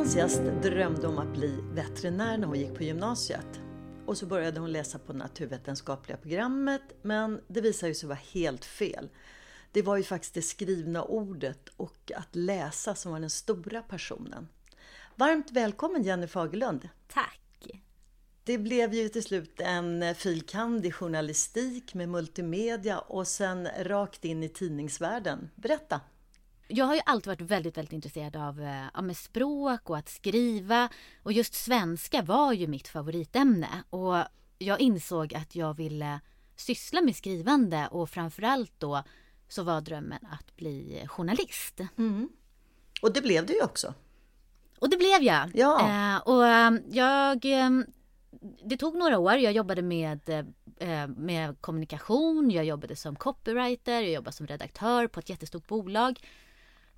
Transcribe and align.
Veckans 0.00 0.16
gäst 0.16 0.62
drömde 0.62 1.06
om 1.06 1.18
att 1.18 1.32
bli 1.32 1.58
veterinär 1.72 2.38
när 2.38 2.46
hon 2.46 2.58
gick 2.58 2.74
på 2.74 2.82
gymnasiet. 2.82 3.60
Och 4.06 4.18
så 4.18 4.26
började 4.26 4.60
hon 4.60 4.72
läsa 4.72 4.98
på 4.98 5.12
naturvetenskapliga 5.12 6.16
programmet, 6.16 6.82
men 7.02 7.40
det 7.48 7.60
visade 7.60 7.94
sig 7.94 8.08
vara 8.08 8.18
helt 8.32 8.64
fel. 8.64 9.08
Det 9.72 9.82
var 9.82 9.96
ju 9.96 10.02
faktiskt 10.02 10.34
det 10.34 10.42
skrivna 10.42 11.02
ordet 11.02 11.68
och 11.76 12.12
att 12.16 12.36
läsa 12.36 12.94
som 12.94 13.12
var 13.12 13.20
den 13.20 13.30
stora 13.30 13.82
passionen. 13.82 14.48
Varmt 15.16 15.50
välkommen 15.50 16.02
Jenny 16.02 16.26
Fagerlund! 16.26 16.88
Tack! 17.08 17.66
Det 18.44 18.58
blev 18.58 18.94
ju 18.94 19.08
till 19.08 19.22
slut 19.22 19.60
en 19.60 20.14
filkand 20.14 20.86
i 20.86 20.92
journalistik 20.92 21.94
med 21.94 22.08
multimedia 22.08 22.98
och 22.98 23.28
sen 23.28 23.68
rakt 23.78 24.24
in 24.24 24.42
i 24.42 24.48
tidningsvärlden. 24.48 25.50
Berätta! 25.54 26.00
Jag 26.72 26.84
har 26.84 26.94
ju 26.94 27.00
alltid 27.06 27.26
varit 27.26 27.40
väldigt, 27.40 27.76
väldigt 27.76 27.92
intresserad 27.92 28.36
av 28.36 28.60
ja, 28.94 29.02
med 29.02 29.16
språk 29.16 29.90
och 29.90 29.98
att 29.98 30.08
skriva. 30.08 30.88
Och 31.22 31.32
just 31.32 31.54
svenska 31.54 32.22
var 32.22 32.52
ju 32.52 32.66
mitt 32.66 32.88
favoritämne. 32.88 33.68
Och 33.90 34.16
jag 34.58 34.80
insåg 34.80 35.34
att 35.34 35.54
jag 35.54 35.76
ville 35.76 36.20
syssla 36.56 37.00
med 37.00 37.16
skrivande 37.16 37.88
och 37.90 38.10
framförallt 38.10 38.72
då 38.78 39.02
så 39.48 39.62
var 39.62 39.80
drömmen 39.80 40.26
att 40.30 40.56
bli 40.56 41.04
journalist. 41.06 41.80
Mm. 41.98 42.28
Och 43.02 43.12
det 43.12 43.20
blev 43.20 43.46
du 43.46 43.54
ju 43.54 43.62
också. 43.62 43.94
Och 44.78 44.90
det 44.90 44.96
blev 44.96 45.22
jag. 45.22 45.50
Ja. 45.54 45.80
Eh, 45.80 46.20
och 46.20 46.44
jag... 46.90 47.44
Det 48.64 48.76
tog 48.76 48.96
några 48.96 49.18
år. 49.18 49.34
Jag 49.34 49.52
jobbade 49.52 49.82
med, 49.82 50.28
eh, 50.76 51.06
med 51.06 51.60
kommunikation, 51.60 52.50
jag 52.50 52.64
jobbade 52.64 52.96
som 52.96 53.16
copywriter, 53.16 54.00
jag 54.00 54.12
jobbade 54.12 54.36
som 54.36 54.46
redaktör 54.46 55.06
på 55.06 55.20
ett 55.20 55.28
jättestort 55.28 55.66
bolag. 55.66 56.20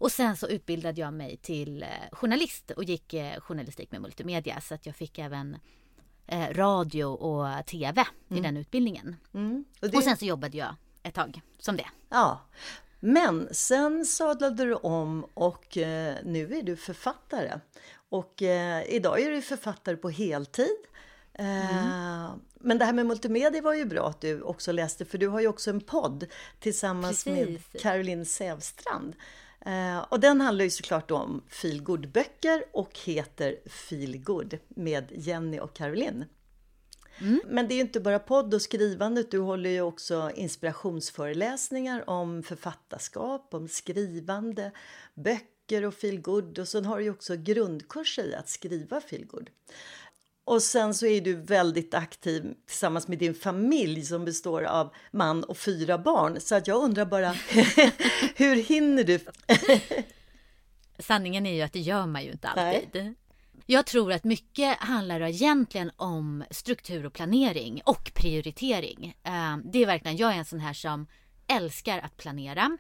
Och 0.03 0.12
sen 0.12 0.36
så 0.36 0.47
utbildade 0.48 1.00
jag 1.00 1.12
mig 1.14 1.36
till 1.36 1.84
journalist 2.12 2.70
och 2.70 2.84
gick 2.84 3.14
journalistik 3.39 3.90
med 3.90 4.01
multimedia 4.01 4.61
så 4.61 4.74
att 4.74 4.86
jag 4.86 4.96
fick 4.96 5.18
även 5.18 5.58
radio 6.51 7.05
och 7.05 7.67
tv 7.67 8.01
i 8.29 8.33
Mm. 8.33 8.42
den 8.42 8.57
utbildningen. 8.57 9.17
Mm. 9.35 9.64
Och, 9.83 9.90
det- 9.90 10.02
sen 10.02 10.17
så 10.17 10.24
jobbade 10.24 10.57
jag 10.58 10.74
ett 11.02 11.14
tag 11.14 11.40
som 11.58 11.77
det. 11.77 11.86
Ja, 12.08 12.40
men 13.01 13.48
sen 13.52 14.05
sadlade 14.05 14.64
du 14.64 14.74
om 14.74 15.24
och 15.35 15.77
eh, 15.77 16.17
nu 16.24 16.55
är 16.58 16.63
du 16.63 16.77
författare. 16.77 17.58
Och 18.08 18.42
eh, 18.42 18.84
idag 18.95 19.20
är 19.20 19.30
du 19.30 19.42
författare 19.42 19.96
på 19.96 20.11
heltid. 20.11 20.77
Eh, 21.34 22.34
Men 22.64 22.79
det 22.79 22.84
här 22.84 22.92
med 22.92 23.07
multimedia 23.07 23.63
var 23.63 23.74
ju 23.74 23.84
bra 23.84 24.08
att 24.08 24.20
du 24.20 24.42
också 24.42 24.73
läste 24.73 25.05
för 25.05 25.19
du 25.19 25.29
har 25.29 25.40
ju 25.40 25.48
också 25.48 25.70
en 25.70 25.80
podd 25.80 26.27
tillsammans 26.61 27.27
med 27.27 27.46
Precis. 27.46 27.83
Caroline 27.83 28.27
Sävstrand. 28.27 29.17
Eh, 29.67 29.98
och 30.08 30.20
den 30.20 30.40
handlar 30.40 30.64
ju 30.64 30.70
såklart 30.70 31.11
om 31.11 31.42
feelgood 31.48 32.12
böcker 32.12 32.64
och 32.73 32.98
heter 33.05 33.56
Feelgood 33.67 34.58
med 34.68 35.05
Jenny 35.11 35.58
och 35.61 35.74
Caroline. 35.74 36.24
Men 37.46 37.68
det 37.68 37.74
är 37.74 37.77
ju 37.77 37.80
inte 37.80 38.01
bara 38.01 38.18
podd 38.18 38.55
och 38.55 38.62
skrivandet, 38.62 39.30
du 39.30 39.39
håller 39.39 39.70
ju 39.70 39.80
också 39.80 40.30
inspirationsföreläsningar 40.34 42.11
om 42.11 42.42
författarskap, 42.42 43.55
om 43.55 43.68
skrivande, 43.68 44.72
böcker 45.14 45.84
och 45.84 45.95
feelgood 45.95 46.58
och 46.58 46.68
sen 46.68 46.84
har 46.84 46.98
du 46.98 47.05
ju 47.05 47.11
också 47.11 47.36
grundkurser 47.36 48.24
i 48.24 48.34
att 48.34 48.48
skriva 48.48 49.01
feelgood. 49.01 49.51
Och 50.45 50.63
sen 50.63 50.95
så 50.95 51.07
är 51.07 51.20
du 51.20 51.35
väldigt 51.35 51.95
aktiv 51.95 52.55
tillsammans 52.67 53.08
med 53.08 53.19
din 53.19 53.35
familj 53.35 54.03
som 54.03 54.25
består 54.25 54.63
av 54.63 54.95
man 55.11 55.45
och 55.45 55.57
fyra 55.58 55.98
barn. 55.98 56.41
Så 56.41 56.55
att 56.55 56.67
jag 56.67 56.83
undrar 56.85 57.05
bara, 57.05 57.29
hur 58.36 58.57
hinner 58.57 59.05
du? 59.05 59.19
Sanningen 60.98 61.47
är 61.47 61.55
ju 61.55 61.63
att 61.63 61.73
det 61.73 61.81
gör 61.81 62.07
man 62.07 62.25
ju 62.25 62.31
inte 62.33 62.51
Nej. 62.57 62.77
alltid. 62.85 63.14
Jag 63.67 63.86
tror 63.86 64.13
att 64.13 64.25
mycket 64.25 64.79
handlar 64.79 65.20
egentligen 65.20 65.91
om 65.97 66.45
struktur 66.51 67.07
och 67.07 67.13
planering 67.13 67.83
och 67.85 68.11
prioritering. 68.14 69.17
Eh, 69.23 69.57
Det 69.64 69.83
är 69.83 69.86
verkligen, 69.86 70.17
jag 70.17 70.33
är 70.35 70.39
en 70.39 70.45
sån 70.45 70.61
här 70.61 70.73
som 70.73 71.07
älskar 71.47 71.98
att 71.98 72.17
planera. 72.17 72.79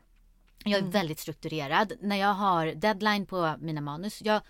Jag 0.64 0.78
är 0.78 0.82
väldigt 0.82 1.18
strukturerad. 1.20 1.92
När 2.00 2.16
jag 2.16 2.34
har 2.34 2.66
deadline 2.66 3.26
på 3.26 3.54
mina 3.60 3.80
manus, 3.80 4.22
jag, 4.22 4.42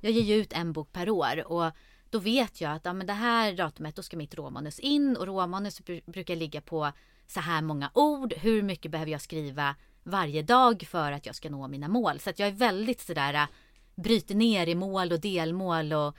jag 0.00 0.12
ger 0.12 0.22
ju 0.22 0.34
ut 0.34 0.52
en 0.52 0.72
bok 0.72 0.92
per 0.92 1.10
år 1.10 1.52
och 1.52 1.72
då 2.12 2.18
vet 2.18 2.60
jag 2.60 2.72
att 2.72 2.84
ja, 2.84 2.92
men 2.92 3.06
det 3.06 3.12
här 3.12 3.52
datumet 3.52 3.96
då 3.96 4.02
ska 4.02 4.16
mitt 4.16 4.34
råmanus 4.34 4.78
in 4.78 5.16
och 5.16 5.26
råmanus 5.26 5.80
bru- 5.80 6.10
brukar 6.10 6.36
ligga 6.36 6.60
på 6.60 6.92
så 7.26 7.40
här 7.40 7.62
många 7.62 7.90
ord. 7.94 8.34
Hur 8.36 8.62
mycket 8.62 8.90
behöver 8.90 9.12
jag 9.12 9.20
skriva 9.20 9.76
varje 10.02 10.42
dag 10.42 10.86
för 10.88 11.12
att 11.12 11.26
jag 11.26 11.34
ska 11.34 11.50
nå 11.50 11.68
mina 11.68 11.88
mål? 11.88 12.20
Så 12.20 12.30
att 12.30 12.38
jag 12.38 12.48
är 12.48 12.52
väldigt 12.52 13.00
sådär 13.00 13.34
äh, 13.34 13.46
bryter 13.94 14.34
ner 14.34 14.66
i 14.66 14.74
mål 14.74 15.12
och 15.12 15.20
delmål 15.20 15.92
och 15.92 16.16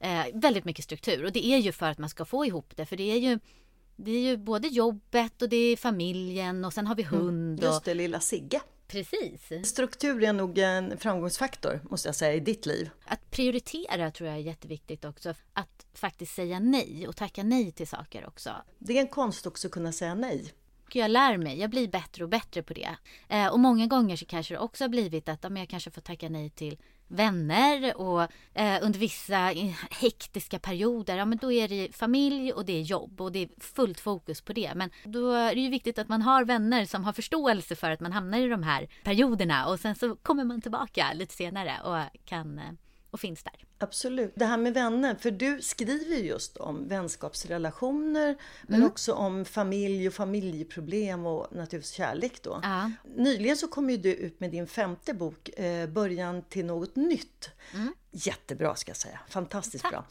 eh, 0.00 0.26
väldigt 0.34 0.64
mycket 0.64 0.84
struktur. 0.84 1.24
Och 1.24 1.32
det 1.32 1.46
är 1.46 1.58
ju 1.58 1.72
för 1.72 1.90
att 1.90 1.98
man 1.98 2.10
ska 2.10 2.24
få 2.24 2.46
ihop 2.46 2.76
det. 2.76 2.86
För 2.86 2.96
det 2.96 3.12
är 3.12 3.18
ju, 3.18 3.38
det 3.96 4.10
är 4.10 4.20
ju 4.20 4.36
både 4.36 4.68
jobbet 4.68 5.42
och 5.42 5.48
det 5.48 5.56
är 5.56 5.76
familjen 5.76 6.64
och 6.64 6.72
sen 6.72 6.86
har 6.86 6.94
vi 6.94 7.02
hund. 7.02 7.58
Och, 7.58 7.64
Just 7.64 7.84
det, 7.84 7.94
lilla 7.94 8.20
Sigge. 8.20 8.60
Precis. 8.92 9.68
Struktur 9.68 10.24
är 10.24 10.32
nog 10.32 10.58
en 10.58 10.98
framgångsfaktor, 10.98 11.80
måste 11.90 12.08
jag 12.08 12.14
säga, 12.14 12.34
i 12.34 12.40
ditt 12.40 12.66
liv. 12.66 12.90
Att 13.04 13.30
prioritera 13.30 14.10
tror 14.10 14.28
jag 14.28 14.38
är 14.38 14.42
jätteviktigt 14.42 15.04
också. 15.04 15.34
Att 15.52 15.86
faktiskt 15.94 16.34
säga 16.34 16.58
nej 16.58 17.08
och 17.08 17.16
tacka 17.16 17.42
nej 17.42 17.72
till 17.72 17.88
saker 17.88 18.26
också. 18.26 18.50
Det 18.78 18.96
är 18.96 19.00
en 19.00 19.08
konst 19.08 19.46
också 19.46 19.68
att 19.68 19.72
kunna 19.72 19.92
säga 19.92 20.14
nej. 20.14 20.52
Jag 20.92 21.10
lär 21.10 21.36
mig, 21.36 21.60
jag 21.60 21.70
blir 21.70 21.88
bättre 21.88 22.24
och 22.24 22.30
bättre 22.30 22.62
på 22.62 22.74
det. 22.74 22.96
Eh, 23.28 23.46
och 23.46 23.60
många 23.60 23.86
gånger 23.86 24.16
så 24.16 24.26
kanske 24.26 24.54
det 24.54 24.58
också 24.58 24.84
har 24.84 24.88
blivit 24.88 25.28
att 25.28 25.44
ja, 25.44 25.58
jag 25.58 25.68
kanske 25.68 25.90
får 25.90 26.00
tacka 26.00 26.28
nej 26.28 26.50
till 26.50 26.78
vänner 27.12 27.96
och 27.96 28.22
eh, 28.54 28.78
under 28.82 28.98
vissa 28.98 29.36
hektiska 29.90 30.58
perioder, 30.58 31.16
ja 31.16 31.24
men 31.24 31.38
då 31.38 31.52
är 31.52 31.68
det 31.68 31.96
familj 31.96 32.52
och 32.52 32.64
det 32.64 32.72
är 32.72 32.82
jobb 32.82 33.20
och 33.20 33.32
det 33.32 33.38
är 33.38 33.48
fullt 33.60 34.00
fokus 34.00 34.40
på 34.40 34.52
det. 34.52 34.72
Men 34.74 34.90
då 35.04 35.32
är 35.32 35.54
det 35.54 35.60
ju 35.60 35.68
viktigt 35.68 35.98
att 35.98 36.08
man 36.08 36.22
har 36.22 36.44
vänner 36.44 36.84
som 36.84 37.04
har 37.04 37.12
förståelse 37.12 37.76
för 37.76 37.90
att 37.90 38.00
man 38.00 38.12
hamnar 38.12 38.38
i 38.38 38.48
de 38.48 38.62
här 38.62 38.88
perioderna 39.04 39.66
och 39.66 39.80
sen 39.80 39.94
så 39.94 40.16
kommer 40.16 40.44
man 40.44 40.60
tillbaka 40.60 41.12
lite 41.12 41.34
senare 41.34 41.76
och 41.84 42.18
kan 42.24 42.58
eh, 42.58 42.64
och 43.12 43.20
finns 43.20 43.42
där. 43.42 43.64
Absolut. 43.78 44.32
Det 44.34 44.44
här 44.44 44.56
med 44.56 44.74
vänner, 44.74 45.14
för 45.14 45.30
du 45.30 45.62
skriver 45.62 46.16
ju 46.16 46.26
just 46.26 46.56
om 46.56 46.88
vänskapsrelationer 46.88 48.36
men 48.62 48.84
också 48.84 49.12
om 49.12 49.44
familj 49.44 50.08
och 50.08 50.14
familjeproblem 50.14 51.26
och 51.26 51.54
naturligtvis 51.54 51.92
kärlek 51.92 52.42
då. 52.42 52.60
Ja. 52.62 52.90
Nyligen 53.16 53.56
så 53.56 53.68
kom 53.68 53.90
ju 53.90 53.96
du 53.96 54.14
ut 54.14 54.40
med 54.40 54.50
din 54.50 54.66
femte 54.66 55.14
bok, 55.14 55.48
eh, 55.48 55.88
Början 55.88 56.42
till 56.42 56.64
något 56.64 56.96
nytt. 56.96 57.50
Jättebra 58.10 58.74
ska 58.74 58.90
jag 58.90 58.96
säga, 58.96 59.20
fantastiskt 59.28 59.90
bra. 59.90 60.04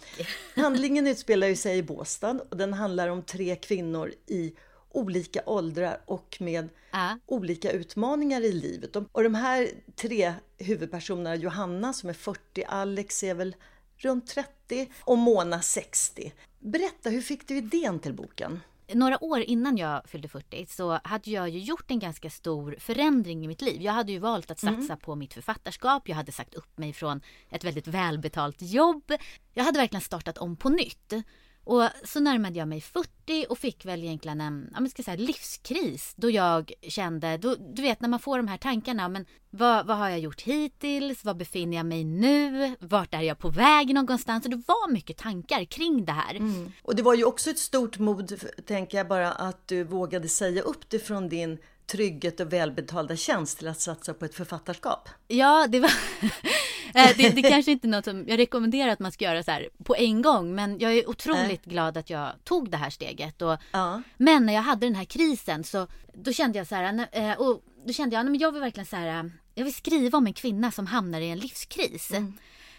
Handlingen 0.56 1.08
utspelar 1.08 1.48
ju 1.48 1.56
sig 1.56 1.78
i 1.78 1.84
Båstad 1.84 2.40
och 2.50 2.58
den 2.58 2.74
handlar 2.74 3.08
om 3.08 3.24
tre 3.24 3.56
kvinnor 3.56 4.14
i 4.28 4.56
olika 4.94 5.42
åldrar 5.46 6.02
och 6.06 6.38
med 6.40 6.70
Ja. 6.92 7.18
olika 7.26 7.72
utmaningar 7.72 8.42
i 8.42 8.52
livet. 8.52 8.96
Och- 8.96 9.24
de 9.24 9.36
här 9.36 9.68
tre 9.96 10.34
huvudpersonerna, 10.58 11.36
Johanna 11.36 11.94
som 11.94 12.10
är 12.10 12.14
40, 12.14 12.64
Alex 12.68 13.24
är 13.24 13.34
väl 13.34 13.56
runt 13.98 14.28
30 14.28 14.92
och 15.02 15.18
Mona 15.18 15.62
60. 15.62 16.34
Berätta, 16.60 17.10
hur 17.10 17.22
fick 17.22 17.48
du 17.48 17.58
idén 17.58 18.00
till 18.00 18.14
boken? 18.14 18.60
några 18.94 19.24
år 19.24 19.40
innan 19.40 19.78
jag 19.78 20.10
fyllde 20.10 20.28
40 20.28 20.66
så 20.70 21.00
hade 21.04 21.32
jag 21.32 21.50
ju 21.50 21.60
gjort 21.60 21.92
en 21.92 22.00
ganska 22.00 22.30
stor 22.30 22.76
förändring 22.80 23.46
i 23.46 23.48
mitt 23.48 23.62
liv. 23.62 23.82
Jag 23.82 23.94
hade 23.94 24.12
ju 24.12 24.20
valt 24.20 24.52
att 24.52 24.60
satsa 24.60 24.98
på 24.98 25.16
mitt 25.16 25.34
författarskap. 25.34 26.10
Jag 26.10 26.16
hade 26.16 26.32
sagt 26.32 26.54
upp 26.54 26.78
mig 26.78 26.94
från 26.94 27.22
ett 27.50 27.64
väldigt 27.64 27.88
välbetalt 27.88 28.62
jobb. 28.62 29.12
Jag 29.54 29.64
hade 29.64 29.80
verkligen 29.80 30.02
startat 30.02 30.38
om 30.38 30.56
på 30.56 30.70
nytt. 30.70 31.14
Och 31.64 31.84
så 32.04 32.20
närmade 32.20 32.60
jag 32.60 32.68
mig 32.68 32.82
40 32.82 33.46
och 33.50 33.58
fick 33.58 33.86
väl 33.86 34.04
egentligen 34.04 34.42
en 34.42 34.74
ja, 34.80 34.88
ska 34.90 35.04
säga, 35.04 35.18
livskris. 35.18 36.14
Då 36.16 36.30
jag 36.30 36.72
kände, 36.82 37.38
då, 37.38 37.56
du 37.56 37.82
vet 37.82 38.02
när 38.02 38.10
man 38.10 38.20
får 38.20 38.38
de 38.38 38.48
här 38.48 38.58
tankarna. 38.58 39.10
Men 39.10 39.26
vad, 39.50 39.86
vad 39.86 39.98
har 39.98 40.10
jag 40.10 40.20
gjort 40.20 40.42
hittills? 40.42 41.26
Var 41.26 41.34
befinner 41.34 41.78
jag 41.78 41.86
mig 41.86 42.04
nu? 42.04 42.76
Vart 42.80 43.14
är 43.14 43.22
jag 43.22 43.40
på 43.40 43.50
väg 43.50 43.94
någonstans? 43.94 44.46
Och 44.46 44.52
det 44.52 44.64
var 44.68 44.92
mycket 44.92 45.18
tankar 45.18 45.66
kring 45.66 46.06
det 46.06 46.12
här. 46.12 46.36
Mm. 46.36 46.72
Och 46.82 46.96
det 46.96 47.04
var 47.04 47.14
ju 47.14 47.24
också 47.24 47.50
ett 47.50 47.60
stort 47.60 48.00
mod, 48.00 48.42
tänker 48.66 48.98
jag 48.98 49.08
bara, 49.08 49.32
att 49.32 49.68
du 49.68 49.84
vågade 49.84 50.30
säga 50.30 50.62
upp 50.62 50.90
dig 50.90 51.00
från 51.00 51.30
din 51.30 51.58
trygghet 51.92 52.40
och 52.40 52.54
välbetalda 52.54 53.16
tjänst 53.16 53.58
till 53.58 53.68
att 53.68 53.82
satsa 53.82 54.14
på 54.14 54.26
ett 54.26 54.36
författarskap. 54.36 55.10
Ja, 55.28 55.68
det 55.70 55.80
var... 55.80 55.92
Eh, 56.96 57.10
det, 57.18 57.30
det 57.30 57.42
kanske 57.42 57.72
inte 57.72 57.88
är 57.88 57.90
något 57.90 58.06
som 58.06 58.26
jag 58.28 58.40
rekommenderar 58.40 58.92
att 58.92 59.00
man 59.00 59.12
ska 59.12 59.26
göra 59.26 59.44
så 59.44 59.52
här 59.52 59.70
på 59.84 59.96
en 59.96 60.22
gång. 60.22 60.56
Men 60.56 60.80
jag 60.80 60.94
är 60.94 61.10
otroligt 61.10 61.68
äh. 61.68 61.72
glad 61.72 61.98
att 61.98 62.10
jag 62.10 62.32
tog 62.44 62.70
det 62.70 62.78
här 62.78 62.90
steget. 62.90 63.42
Och, 63.42 63.58
ja. 63.72 64.02
Men 64.18 64.46
när 64.46 64.54
jag 64.54 64.62
hade 64.62 64.86
den 64.86 64.96
här 64.96 65.06
krisen 65.06 65.64
så 65.64 65.88
då 66.14 66.32
kände 66.32 66.58
jag 66.58 66.68
så 66.68 66.76
här, 66.76 67.08
eh, 67.12 67.34
och 67.34 67.64
då 67.86 67.94
kände 67.94 68.16
jag, 68.16 68.36
att 68.36 68.42
jag 68.42 68.52
vill 68.52 68.62
verkligen 68.62 68.86
så 68.86 68.96
här, 68.96 69.32
jag 69.56 69.64
vill 69.64 69.74
skriva 69.74 70.18
om 70.18 70.28
en 70.28 70.34
kvinna 70.34 70.72
som 70.72 70.88
hamnar 70.88 71.22
i 71.22 71.30
en 71.30 71.40
livskris. 71.40 72.12
Mm. 72.12 72.34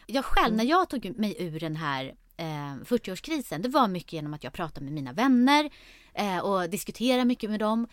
Jag 0.06 0.24
själv, 0.24 0.54
mm. 0.54 0.56
när 0.56 0.64
jag 0.64 0.88
tog 0.88 1.18
mig 1.18 1.36
ur 1.38 1.60
den 1.60 1.76
här 1.76 2.14
eh, 2.36 2.74
40-årskrisen, 2.84 3.58
det 3.58 3.68
var 3.68 3.88
mycket 3.88 4.12
genom 4.12 4.34
att 4.34 4.44
jag 4.44 4.52
pratade 4.52 4.84
med 4.84 4.92
mina 4.92 5.12
vänner 5.12 5.70
eh, 6.14 6.38
och 6.38 6.70
diskuterade 6.70 7.24
mycket 7.24 7.50
med 7.50 7.60
dem 7.60 7.86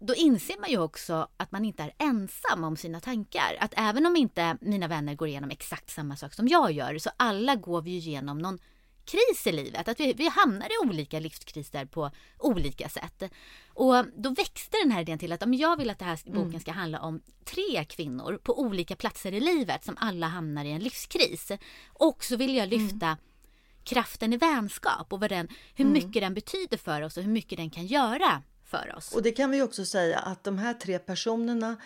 då 0.00 0.14
inser 0.14 0.60
man 0.60 0.70
ju 0.70 0.78
också 0.78 1.28
att 1.36 1.52
man 1.52 1.64
inte 1.64 1.82
är 1.82 1.94
ensam 1.98 2.64
om 2.64 2.76
sina 2.76 3.00
tankar. 3.00 3.56
Att 3.60 3.74
även 3.76 4.06
om 4.06 4.16
inte 4.16 4.58
mina 4.60 4.88
vänner 4.88 5.14
går 5.14 5.28
igenom 5.28 5.50
exakt 5.50 5.90
samma 5.90 6.16
sak 6.16 6.34
som 6.34 6.48
jag 6.48 6.72
gör 6.72 6.98
så 6.98 7.10
alla 7.16 7.54
går 7.54 7.82
vi 7.82 7.90
ju 7.90 7.96
igenom 7.96 8.38
någon 8.38 8.58
kris 9.04 9.46
i 9.46 9.52
livet. 9.52 9.88
Att 9.88 10.00
vi, 10.00 10.12
vi 10.12 10.28
hamnar 10.28 10.66
i 10.66 10.88
olika 10.88 11.20
livskriser 11.20 11.84
på 11.84 12.10
olika 12.38 12.88
sätt. 12.88 13.22
Och 13.68 14.04
då 14.16 14.30
växte 14.30 14.76
den 14.82 14.90
här 14.90 15.00
idén 15.00 15.18
till 15.18 15.32
att 15.32 15.42
jag 15.58 15.76
vill 15.76 15.90
att 15.90 15.98
den 15.98 16.08
här 16.08 16.18
boken 16.24 16.48
mm. 16.48 16.60
ska 16.60 16.72
handla 16.72 17.00
om 17.00 17.20
tre 17.44 17.84
kvinnor 17.84 18.40
på 18.42 18.60
olika 18.60 18.96
platser 18.96 19.32
i 19.32 19.40
livet 19.40 19.84
som 19.84 19.96
alla 20.00 20.26
hamnar 20.26 20.64
i 20.64 20.70
en 20.70 20.82
livskris. 20.82 21.52
Och 21.92 22.24
så 22.24 22.36
vill 22.36 22.56
jag 22.56 22.68
lyfta 22.68 23.06
mm. 23.06 23.18
kraften 23.84 24.32
i 24.32 24.36
vänskap 24.36 25.12
och 25.12 25.20
vad 25.20 25.30
den, 25.30 25.48
hur 25.74 25.86
mm. 25.86 25.92
mycket 25.92 26.22
den 26.22 26.34
betyder 26.34 26.76
för 26.76 27.02
oss 27.02 27.16
och 27.16 27.22
hur 27.22 27.32
mycket 27.32 27.58
den 27.58 27.70
kan 27.70 27.86
göra 27.86 28.42
för 28.68 28.94
oss. 28.96 29.14
Och 29.14 29.22
det 29.22 29.32
kan 29.32 29.50
vi 29.50 29.62
också 29.62 29.84
säga 29.84 30.18
att 30.18 30.44
de 30.44 30.58
här 30.58 30.74
tre 30.74 30.98
personerna 30.98 31.76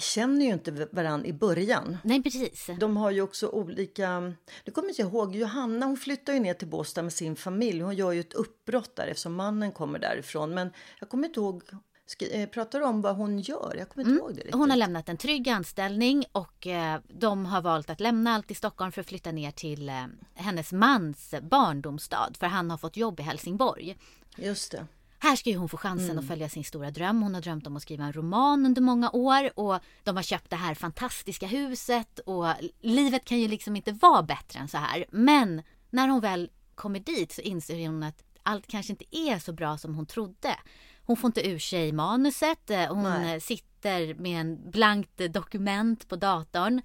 känner 0.00 0.46
ju 0.46 0.52
inte 0.52 0.88
varann 0.92 1.24
i 1.24 1.32
början. 1.32 1.98
Nej, 2.04 2.22
precis. 2.22 2.70
De 2.80 2.96
har 2.96 3.10
ju 3.10 3.22
också 3.22 3.48
olika... 3.48 4.20
Nu 4.64 4.72
kommer 4.72 4.88
jag 4.96 5.08
ihåg, 5.08 5.36
Johanna 5.36 5.86
hon 5.86 5.96
flyttar 5.96 6.32
ju 6.32 6.40
ner 6.40 6.54
till 6.54 6.68
Båstad 6.68 7.02
med 7.02 7.12
sin 7.12 7.36
familj. 7.36 7.80
Hon 7.80 7.96
gör 7.96 8.12
ju 8.12 8.20
ett 8.20 8.32
uppbrott 8.32 8.96
där 8.96 9.06
eftersom 9.06 9.34
mannen 9.34 9.72
kommer 9.72 9.98
därifrån. 9.98 10.54
Men 10.54 10.70
jag 11.00 11.08
kommer 11.08 11.28
inte 11.28 11.40
ihåg 11.40 11.62
eh, 12.30 12.48
Pratar 12.48 12.80
om 12.80 13.00
vad 13.00 13.16
hon 13.16 13.38
gör? 13.38 13.74
Jag 13.78 13.88
kommer 13.88 14.04
inte 14.04 14.10
mm. 14.10 14.18
ihåg 14.18 14.30
det 14.30 14.36
riktigt. 14.36 14.54
Hon 14.54 14.70
har 14.70 14.76
lämnat 14.76 15.08
en 15.08 15.16
trygg 15.16 15.48
anställning 15.48 16.24
och 16.32 16.66
eh, 16.66 17.00
de 17.08 17.46
har 17.46 17.62
valt 17.62 17.90
att 17.90 18.00
lämna 18.00 18.34
allt 18.34 18.50
i 18.50 18.54
Stockholm 18.54 18.92
för 18.92 19.00
att 19.00 19.06
flytta 19.06 19.32
ner 19.32 19.50
till 19.50 19.88
eh, 19.88 20.04
hennes 20.34 20.72
mans 20.72 21.34
barndomsstad 21.42 22.32
för 22.38 22.46
han 22.46 22.70
har 22.70 22.78
fått 22.78 22.96
jobb 22.96 23.20
i 23.20 23.22
Helsingborg. 23.22 23.96
Just 24.36 24.72
det. 24.72 24.86
Här 25.18 25.36
ska 25.36 25.50
ju 25.50 25.56
hon 25.56 25.68
få 25.68 25.76
chansen 25.76 26.10
mm. 26.10 26.18
att 26.18 26.28
följa 26.28 26.48
sin 26.48 26.64
stora 26.64 26.90
dröm. 26.90 27.22
Hon 27.22 27.34
har 27.34 27.40
drömt 27.40 27.66
om 27.66 27.76
att 27.76 27.82
skriva 27.82 28.04
en 28.04 28.12
roman 28.12 28.66
under 28.66 28.82
många 28.82 29.10
år 29.10 29.58
och 29.58 29.80
de 30.04 30.16
har 30.16 30.22
köpt 30.22 30.50
det 30.50 30.56
här 30.56 30.74
fantastiska 30.74 31.46
huset 31.46 32.18
och 32.18 32.46
livet 32.80 33.24
kan 33.24 33.38
ju 33.38 33.48
liksom 33.48 33.76
inte 33.76 33.92
vara 33.92 34.22
bättre 34.22 34.60
än 34.60 34.68
så 34.68 34.78
här. 34.78 35.04
Men 35.10 35.62
när 35.90 36.08
hon 36.08 36.20
väl 36.20 36.50
kommer 36.74 37.00
dit 37.00 37.32
så 37.32 37.40
inser 37.40 37.86
hon 37.86 38.02
att 38.02 38.24
allt 38.42 38.66
kanske 38.66 38.92
inte 38.92 39.16
är 39.16 39.38
så 39.38 39.52
bra 39.52 39.78
som 39.78 39.94
hon 39.94 40.06
trodde. 40.06 40.56
Hon 41.02 41.16
får 41.16 41.28
inte 41.28 41.48
ur 41.48 41.58
sig 41.58 41.92
manuset. 41.92 42.70
Hon 42.88 43.02
Nej. 43.02 43.40
sitter 43.40 44.14
med 44.14 44.40
en 44.40 44.70
blankt 44.70 45.32
dokument 45.32 46.08
på 46.08 46.16
datorn. 46.16 46.82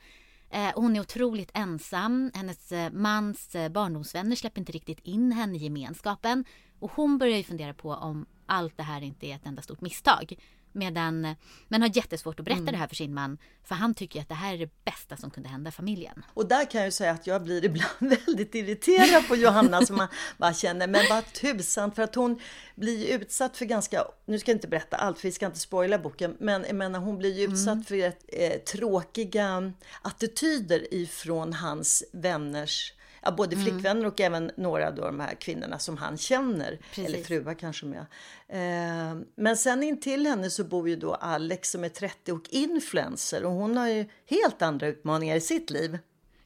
Eh, 0.54 0.72
hon 0.76 0.96
är 0.96 1.00
otroligt 1.00 1.52
ensam. 1.54 2.32
Hennes 2.34 2.72
eh, 2.72 2.92
mans 2.92 3.56
eh, 3.56 3.70
barndomsvänner 3.70 4.36
släpper 4.36 4.60
inte 4.60 4.72
riktigt 4.72 5.00
in 5.00 5.32
henne 5.32 5.58
i 5.58 5.64
gemenskapen. 5.64 6.46
Och 6.80 6.92
hon 6.92 7.18
börjar 7.18 7.38
ju 7.38 7.44
fundera 7.44 7.74
på 7.74 7.90
om 7.90 8.26
allt 8.46 8.78
det 8.78 8.84
här 8.84 9.02
inte 9.02 9.28
är 9.28 9.36
ett 9.36 9.46
enda 9.46 9.62
stort 9.62 9.82
misstag. 9.82 10.36
Medan, 10.74 11.36
men 11.68 11.82
har 11.82 11.98
jättesvårt 11.98 12.40
att 12.40 12.46
berätta 12.46 12.62
mm. 12.62 12.72
det 12.72 12.78
här 12.78 12.88
för 12.88 12.96
sin 12.96 13.14
man. 13.14 13.38
För 13.64 13.76
han 13.76 13.94
tycker 13.94 14.22
att 14.22 14.30
det 14.30 14.36
här 14.36 14.54
är 14.54 14.58
det 14.58 14.86
bästa 14.86 15.18
som 15.18 15.30
kunde 15.30 15.50
hända 15.50 15.72
familjen. 15.72 16.26
Och 16.34 16.48
där 16.48 16.72
kan 16.72 16.82
jag 16.82 16.88
ju 16.88 16.92
säga 16.92 17.12
att 17.12 17.28
jag 17.28 17.44
blir 17.44 17.66
ibland 17.66 17.92
väldigt 18.00 18.56
irriterad 18.56 19.28
på 19.28 19.36
Johanna 19.36 19.86
som 19.86 19.96
man 19.96 20.08
bara 20.38 20.54
känner, 20.54 20.88
men 20.88 21.06
vad 21.10 21.34
tusan, 21.34 21.92
för 21.92 22.02
att 22.02 22.16
hon 22.16 22.40
blir 22.76 23.16
utsatt 23.16 23.58
för 23.58 23.66
ganska, 23.66 24.04
nu 24.26 24.40
ska 24.40 24.52
jag 24.52 24.56
inte 24.56 24.68
berätta 24.68 24.98
allt 24.98 25.20
för 25.20 25.28
vi 25.28 25.32
ska 25.32 25.46
inte 25.46 25.60
spoila 25.60 26.00
boken, 26.00 26.38
men 26.40 26.64
jag 26.68 26.76
menar, 26.76 27.00
hon 27.00 27.18
blir 27.18 27.40
ju 27.40 27.44
utsatt 27.44 27.74
mm. 27.74 27.84
för 27.84 27.96
ett, 27.96 28.26
eh, 28.28 28.60
tråkiga 28.60 29.74
attityder 30.02 30.94
ifrån 30.94 31.54
hans 31.54 32.04
vänners 32.12 32.94
ja, 33.24 33.32
både 33.32 33.56
mm. 33.56 33.66
flickvänner 33.66 34.06
och 34.06 34.22
även 34.22 34.52
några 34.58 34.88
av 34.88 34.96
de 34.96 35.20
här 35.20 35.36
kvinnorna 35.36 35.80
som 35.80 35.98
han 35.98 36.18
känner. 36.18 36.80
Precis. 36.90 37.14
Eller 37.14 37.24
fruar 37.24 37.54
kanske 37.54 37.86
med. 37.86 38.06
Eh, 38.48 39.18
men 39.36 39.58
sen 39.58 39.84
intill 39.84 40.26
henne 40.26 40.50
så 40.50 40.64
bor 40.64 40.90
ju 40.90 40.96
då 40.96 41.14
Alex 41.14 41.72
som 41.72 41.84
är 41.84 41.90
30 41.90 42.32
och 42.32 42.50
influencer 42.50 43.46
och 43.46 43.52
hon 43.52 43.78
har 43.78 43.88
ju 43.88 44.06
helt 44.30 44.62
andra 44.62 44.88
utmaningar 44.88 45.36
i 45.36 45.42
sitt 45.42 45.70
liv. 45.70 45.98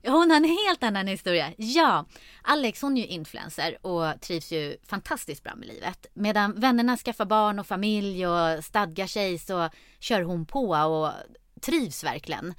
Hon 0.07 0.29
har 0.29 0.37
en 0.37 0.43
helt 0.43 0.83
annan 0.83 1.07
historia. 1.07 1.53
Ja, 1.57 2.05
Alex 2.41 2.81
hon 2.81 2.97
är 2.97 3.01
ju 3.01 3.07
influencer 3.07 3.85
och 3.85 4.21
trivs 4.21 4.51
ju 4.51 4.77
fantastiskt 4.87 5.43
bra 5.43 5.55
med 5.55 5.67
livet. 5.67 6.05
Medan 6.13 6.59
vännerna 6.59 6.97
skaffar 6.97 7.25
barn 7.25 7.59
och 7.59 7.67
familj 7.67 8.27
och 8.27 8.63
stadgar 8.63 9.07
sig 9.07 9.39
så 9.39 9.69
kör 9.99 10.21
hon 10.21 10.45
på 10.45 10.69
och 10.69 11.11
trivs 11.61 12.03
verkligen. 12.03 12.53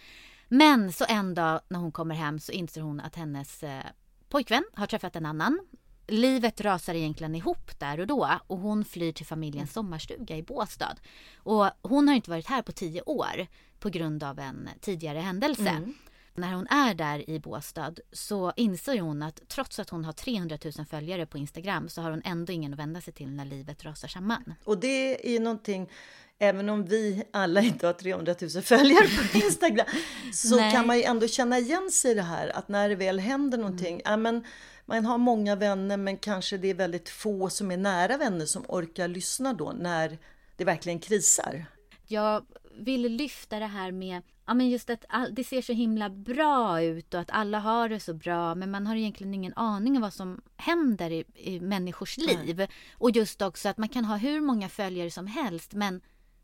Men 0.48 0.92
så 0.92 1.04
en 1.08 1.34
dag 1.34 1.60
när 1.68 1.78
hon 1.78 1.92
kommer 1.92 2.14
hem 2.14 2.40
så 2.40 2.52
inser 2.52 2.80
hon 2.80 3.00
att 3.00 3.16
hennes 3.16 3.62
eh, 3.62 3.84
pojkvän 4.28 4.64
har 4.74 4.86
träffat 4.86 5.16
en 5.16 5.26
annan. 5.26 5.60
Livet 6.06 6.60
rasar 6.60 6.94
egentligen 6.94 7.34
ihop 7.34 7.78
där 7.78 8.00
och 8.00 8.06
då 8.06 8.38
och 8.46 8.58
hon 8.58 8.84
flyr 8.84 9.12
till 9.12 9.26
familjens 9.26 9.72
sommarstuga 9.72 10.36
i 10.36 10.42
Båstad. 10.42 10.96
Och 11.36 11.70
hon 11.82 12.08
har 12.08 12.14
inte 12.14 12.30
varit 12.30 12.46
här 12.46 12.62
på 12.62 12.72
tio 12.72 13.02
år 13.02 13.46
på 13.78 13.88
grund 13.88 14.24
av 14.24 14.38
en 14.38 14.68
tidigare 14.80 15.18
händelse. 15.18 15.68
Mm. 15.68 15.94
När 16.34 16.52
hon 16.54 16.66
är 16.66 16.94
där 16.94 17.30
i 17.30 17.40
Båstad 17.40 17.94
så 18.12 18.52
inser 18.56 19.00
hon 19.00 19.22
att 19.22 19.48
trots 19.48 19.78
att 19.78 19.90
hon 19.90 20.04
har 20.04 20.12
300 20.12 20.58
000 20.64 20.86
följare 20.86 21.26
på 21.26 21.38
Instagram 21.38 21.88
så 21.88 22.02
har 22.02 22.10
hon 22.10 22.22
ändå 22.24 22.52
ingen 22.52 22.72
att 22.72 22.78
vända 22.78 23.00
sig 23.00 23.12
till 23.12 23.30
när 23.30 23.44
livet 23.44 23.84
rasar 23.84 24.08
samman. 24.08 24.54
Och 24.64 24.80
det 24.80 25.28
är 25.28 25.32
ju 25.32 25.38
någonting 25.38 25.90
även 26.38 26.68
om 26.68 26.84
vi 26.84 27.22
alla 27.30 27.60
inte 27.60 27.86
har 27.86 27.92
300 27.92 28.34
000 28.40 28.50
följare 28.50 29.08
på 29.08 29.38
Instagram, 29.44 29.86
så 30.32 30.56
Nej. 30.56 30.72
kan 30.72 30.86
man 30.86 30.96
ju 30.96 31.02
ändå 31.02 31.28
känna 31.28 31.58
igen 31.58 31.90
sig 31.90 32.10
i 32.10 32.14
det 32.14 32.22
här 32.22 32.48
att 32.56 32.68
när 32.68 32.88
det 32.88 32.94
väl 32.94 33.18
händer 33.18 33.58
någonting, 33.58 34.00
mm. 34.04 34.22
men 34.22 34.44
man 34.86 35.06
har 35.06 35.18
många 35.18 35.56
vänner 35.56 35.96
men 35.96 36.16
kanske 36.16 36.56
det 36.56 36.70
är 36.70 36.74
väldigt 36.74 37.08
få 37.08 37.50
som 37.50 37.70
är 37.70 37.76
nära 37.76 38.16
vänner 38.16 38.46
som 38.46 38.64
orkar 38.68 39.08
lyssna 39.08 39.52
då 39.52 39.72
när 39.72 40.18
det 40.56 40.64
verkligen 40.64 40.98
krisar. 40.98 41.64
Jag 42.06 42.44
vill 42.78 43.02
lyfta 43.02 43.58
det 43.58 43.66
här 43.66 43.92
med 43.92 44.22
ja, 44.46 44.54
men 44.54 44.68
just 44.68 44.90
att 44.90 45.04
all, 45.08 45.34
det 45.34 45.44
ser 45.44 45.62
så 45.62 45.72
himla 45.72 46.10
bra 46.10 46.82
ut 46.82 47.14
och 47.14 47.20
att 47.20 47.30
alla 47.30 47.58
har 47.58 47.88
det 47.88 48.00
så 48.00 48.14
bra 48.14 48.54
men 48.54 48.70
man 48.70 48.86
har 48.86 48.96
egentligen 48.96 49.34
ingen 49.34 49.54
aning 49.56 49.96
om 49.96 50.02
vad 50.02 50.12
som 50.12 50.40
händer 50.56 51.10
i, 51.10 51.24
i 51.34 51.60
människors 51.60 52.16
liv. 52.16 52.56
Nej. 52.56 52.68
Och 52.92 53.10
just 53.10 53.42
också 53.42 53.68
att 53.68 53.78
man 53.78 53.88
kan 53.88 54.04
ha 54.04 54.16
hur 54.16 54.40
många 54.40 54.68
följare 54.68 55.10
som 55.10 55.26
helst 55.26 55.74
men 55.74 56.00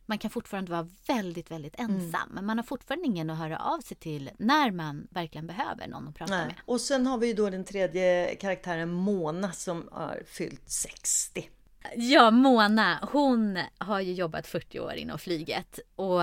man 0.07 0.19
kan 0.19 0.31
fortfarande 0.31 0.73
vara 0.73 0.89
väldigt, 1.07 1.51
väldigt 1.51 1.79
mm. 1.79 1.97
ensam. 1.97 2.29
Men 2.33 2.47
man 2.47 2.59
har 2.59 2.65
fortfarande 2.65 3.07
ingen 3.07 3.31
att 3.31 3.39
höra 3.39 3.59
av 3.59 3.81
sig 3.81 3.97
till 3.97 4.31
när 4.39 4.71
man 4.71 5.07
verkligen 5.11 5.47
behöver 5.47 5.87
någon 5.87 6.09
att 6.09 6.15
prata 6.15 6.37
Nej. 6.37 6.47
med. 6.47 6.55
Och 6.65 6.81
sen 6.81 7.07
har 7.07 7.19
vi 7.19 7.27
ju 7.27 7.35
då 7.35 7.51
den 7.51 7.65
tredje 7.65 8.35
karaktären 8.35 8.91
Mona 8.91 9.53
som 9.53 9.89
har 9.93 10.23
fyllt 10.27 10.71
60. 10.71 11.49
Ja, 11.97 12.31
Mona, 12.31 13.09
hon 13.13 13.59
har 13.79 14.01
ju 14.01 14.13
jobbat 14.13 14.47
40 14.47 14.81
år 14.81 14.93
inom 14.93 15.19
flyget 15.19 15.79
och 15.97 16.21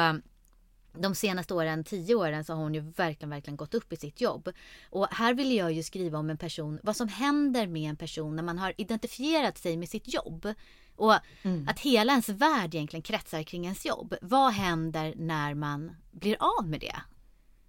de 0.94 1.16
senaste 1.16 1.54
åren, 1.54 1.84
tio 1.84 2.16
åren, 2.16 2.44
så 2.44 2.54
har 2.54 2.64
hon 2.64 2.74
ju 2.74 2.80
verkligen, 2.80 3.30
verkligen 3.30 3.58
gått 3.58 3.74
upp 3.74 3.94
i 3.94 3.96
sitt 3.96 4.22
jobb. 4.22 4.52
Och 4.90 5.08
här 5.12 5.34
vill 5.34 5.56
jag 5.56 5.72
ju 5.72 5.84
skriva 5.84 6.20
om 6.20 6.30
en 6.30 6.38
person, 6.38 6.80
vad 6.84 6.96
som 6.96 7.08
händer 7.08 7.68
med 7.68 7.90
en 7.90 7.98
person 7.98 8.36
när 8.36 8.44
man 8.44 8.58
har 8.58 8.74
identifierat 8.78 9.58
sig 9.58 9.78
med 9.78 9.90
sitt 9.90 10.14
jobb. 10.14 10.54
Och 10.96 11.16
mm. 11.42 11.68
att 11.68 11.80
hela 11.80 12.12
ens 12.12 12.30
värld 12.30 12.76
egentligen 12.76 13.04
kretsar 13.04 13.44
kring 13.44 13.64
ens 13.64 13.86
jobb. 13.86 14.16
Vad 14.22 14.54
händer 14.54 15.14
när 15.18 15.54
man 15.54 15.92
blir 16.12 16.38
av 16.40 16.68
med 16.68 16.80
det? 16.80 17.02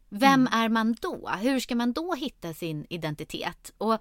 Vem 0.08 0.46
mm. 0.46 0.52
är 0.52 0.68
man 0.68 0.96
då? 1.00 1.28
Hur 1.40 1.60
ska 1.60 1.74
man 1.74 1.92
då 1.92 2.14
hitta 2.14 2.54
sin 2.54 2.86
identitet? 2.88 3.72
Och 3.78 3.98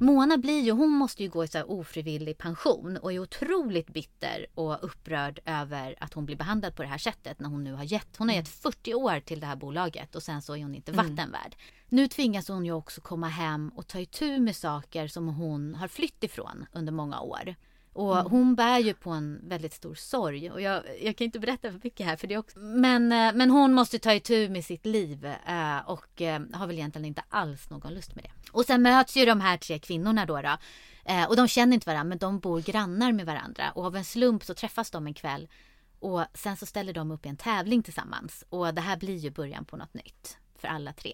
Mona 0.00 0.38
blir 0.38 0.60
ju, 0.60 0.70
hon 0.70 0.90
måste 0.90 1.22
ju 1.22 1.28
gå 1.28 1.44
i 1.44 1.48
så 1.48 1.62
ofrivillig 1.62 2.38
pension 2.38 2.96
och 2.96 3.12
är 3.12 3.18
otroligt 3.18 3.92
bitter 3.92 4.46
och 4.54 4.84
upprörd 4.84 5.40
över 5.44 5.94
att 6.00 6.14
hon 6.14 6.26
blir 6.26 6.36
behandlad 6.36 6.76
på 6.76 6.82
det 6.82 6.88
här 6.88 6.98
sättet 6.98 7.40
när 7.40 7.48
hon 7.48 7.64
nu 7.64 7.72
har 7.72 7.84
gett, 7.84 8.16
hon 8.16 8.28
har 8.28 8.36
gett 8.36 8.48
40 8.48 8.94
år 8.94 9.20
till 9.20 9.40
det 9.40 9.46
här 9.46 9.56
bolaget 9.56 10.14
och 10.14 10.22
sen 10.22 10.42
så 10.42 10.56
är 10.56 10.62
hon 10.62 10.74
inte 10.74 10.92
vatten 10.92 11.30
värd. 11.30 11.56
Nu 11.88 12.08
tvingas 12.08 12.48
hon 12.48 12.64
ju 12.64 12.72
också 12.72 13.00
komma 13.00 13.28
hem 13.28 13.68
och 13.68 13.86
ta 13.86 14.00
itu 14.00 14.40
med 14.40 14.56
saker 14.56 15.08
som 15.08 15.28
hon 15.28 15.74
har 15.74 15.88
flytt 15.88 16.24
ifrån 16.24 16.66
under 16.72 16.92
många 16.92 17.20
år. 17.20 17.54
Och 17.92 18.16
hon 18.16 18.54
bär 18.54 18.78
ju 18.78 18.94
på 18.94 19.10
en 19.10 19.40
väldigt 19.48 19.74
stor 19.74 19.94
sorg. 19.94 20.50
Och 20.50 20.60
jag, 20.60 20.82
jag 21.02 21.16
kan 21.16 21.24
inte 21.24 21.38
berätta 21.38 21.72
för 21.72 21.80
mycket 21.84 22.06
här. 22.06 22.16
För 22.16 22.26
det 22.26 22.36
också, 22.38 22.58
men, 22.58 23.12
eh, 23.12 23.32
men 23.34 23.50
hon 23.50 23.74
måste 23.74 23.98
ta 23.98 24.14
itu 24.14 24.48
med 24.48 24.64
sitt 24.64 24.86
liv. 24.86 25.24
eh, 25.24 25.78
Och 25.86 26.22
eh, 26.22 26.40
har 26.52 26.66
väl 26.66 26.76
egentligen 26.76 27.04
inte 27.04 27.22
alls 27.28 27.70
någon 27.70 27.94
lust 27.94 28.14
med 28.14 28.24
det. 28.24 28.50
Och 28.52 28.64
sen 28.64 28.82
möts 28.82 29.16
ju 29.16 29.24
de 29.24 29.40
här 29.40 29.56
tre 29.56 29.78
kvinnorna 29.78 30.26
då. 30.26 30.42
då 30.42 30.56
och 31.28 31.36
de 31.36 31.48
känner 31.48 31.74
inte 31.74 31.90
varandra 31.90 32.08
men 32.08 32.18
de 32.18 32.38
bor 32.38 32.60
grannar 32.60 33.12
med 33.12 33.26
varandra. 33.26 33.70
Och 33.74 33.84
av 33.84 33.96
en 33.96 34.04
slump 34.04 34.44
så 34.44 34.54
träffas 34.54 34.90
de 34.90 35.06
en 35.06 35.14
kväll. 35.14 35.48
Och 36.00 36.24
sen 36.34 36.56
så 36.56 36.66
ställer 36.66 36.92
de 36.92 37.10
upp 37.10 37.26
i 37.26 37.28
en 37.28 37.36
tävling 37.36 37.82
tillsammans. 37.82 38.44
Och 38.48 38.74
det 38.74 38.80
här 38.80 38.96
blir 38.96 39.16
ju 39.16 39.30
början 39.30 39.64
på 39.64 39.76
något 39.76 39.94
nytt. 39.94 40.36
För 40.58 40.68
alla 40.68 40.92
tre. 40.92 41.12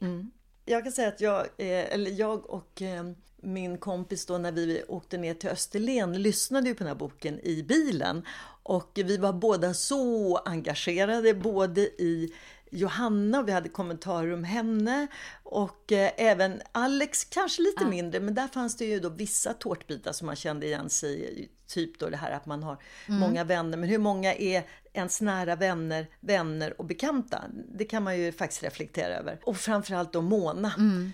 Jag 0.65 0.83
kan 0.83 0.93
säga 0.93 1.09
att 1.09 1.21
jag, 1.21 1.41
eh, 1.41 1.95
eller 1.95 2.11
jag 2.11 2.51
och 2.51 2.83
eh, 2.83 3.05
min 3.37 3.79
kompis 3.79 4.27
då 4.27 4.39
när 4.39 4.53
vi 4.53 4.83
åkte 4.89 5.19
ner 5.19 5.35
till 5.35 5.49
Österlen 5.49 6.23
lyssnade 6.23 6.69
ju 6.69 6.75
på 6.75 6.79
den 6.79 6.89
här 6.89 6.95
boken 6.95 7.41
i 7.43 7.63
bilen. 7.63 8.27
Och 8.63 8.91
vi 8.95 9.17
var 9.17 9.33
båda 9.33 9.75
så 9.75 10.37
engagerade, 10.37 11.35
både 11.35 11.81
i 11.81 12.35
Johanna, 12.71 13.43
vi 13.43 13.53
hade 13.53 13.69
kommentarer 13.69 14.33
om 14.33 14.45
henne 14.45 15.07
och 15.43 15.93
eh, 15.93 16.11
även 16.17 16.63
Alex, 16.73 17.25
kanske 17.25 17.63
lite 17.63 17.85
mindre, 17.85 18.21
men 18.21 18.35
där 18.35 18.49
fanns 18.49 18.77
det 18.77 18.85
ju 18.85 19.01
då 19.01 19.09
vissa 19.09 19.53
tårtbitar 19.53 20.13
som 20.13 20.27
man 20.27 20.37
kände 20.37 20.67
igen 20.67 20.91
sig 20.91 21.41
i. 21.41 21.49
Typ 21.67 21.99
då 21.99 22.09
det 22.09 22.17
här 22.17 22.31
att 22.31 22.47
man 22.47 22.63
har 22.63 22.79
många 23.07 23.45
vänner, 23.45 23.79
men 23.79 23.89
hur 23.89 23.99
många 23.99 24.35
är 24.35 24.65
ens 24.95 25.21
nära 25.21 25.57
vänner, 25.57 26.07
vänner 26.21 26.81
och 26.81 26.85
bekanta? 26.85 27.43
Det 27.75 27.85
kan 27.85 28.03
man 28.03 28.19
ju 28.19 28.33
faktiskt 28.33 28.63
reflektera 28.63 29.15
över. 29.15 29.39
Och 29.45 29.57
framförallt 29.57 30.13
då 30.13 30.23
Mona. 30.23 30.73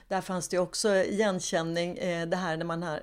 Där 0.08 0.20
fanns 0.20 0.49
det 0.49 0.56
ju 0.56 0.62
också 0.62 0.94
igenkänning, 0.94 1.99
eh, 1.99 2.28
det 2.28 2.37
här 2.37 2.56
när 2.56 2.64
man 2.64 2.82
har 2.82 3.00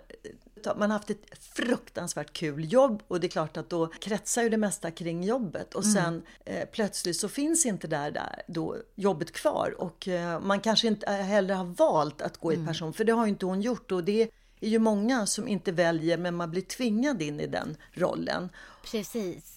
man 0.76 0.92
har 0.92 0.98
haft 0.98 1.10
ett 1.10 1.26
fruktansvärt 1.40 2.34
kul 2.34 2.74
jobb 2.74 3.04
och 3.08 3.20
det 3.20 3.28
är 3.28 3.30
klart 3.30 3.58
att 3.58 3.70
då 3.70 3.88
kretsar 3.88 4.44
ju 4.44 4.50
det 4.50 4.58
mesta 4.58 4.92
kring 4.92 5.24
jobbet 5.24 5.74
och 5.74 5.86
sen 5.86 6.22
eh, 6.46 6.70
plötsligt 6.72 7.18
så 7.18 7.30
finns 7.30 7.66
inte 7.66 7.88
där, 7.88 8.12
där 8.12 8.42
då 8.48 8.76
jobbet 8.96 9.32
kvar 9.32 9.76
och 9.78 10.08
eh, 10.08 10.40
man 10.40 10.60
kanske 10.60 10.88
inte 10.88 11.12
heller 11.12 11.54
har 11.54 11.66
valt 11.66 12.22
att 12.22 12.38
gå 12.38 12.54
i 12.54 12.66
person 12.66 12.94
för 12.94 13.04
det 13.04 13.12
har 13.12 13.26
ju 13.26 13.30
inte 13.30 13.46
hon 13.46 13.62
gjort 13.62 13.92
och 13.92 14.04
det 14.04 14.30
är 14.60 14.70
ju 14.70 14.80
många 14.80 15.26
som 15.26 15.48
inte 15.48 15.72
väljer 15.72 16.18
men 16.18 16.36
man 16.36 16.52
blir 16.52 16.62
tvingad 16.62 17.22
in 17.22 17.40
i 17.40 17.48
den 17.48 17.78
rollen. 17.94 18.50
Precis. 18.92 19.57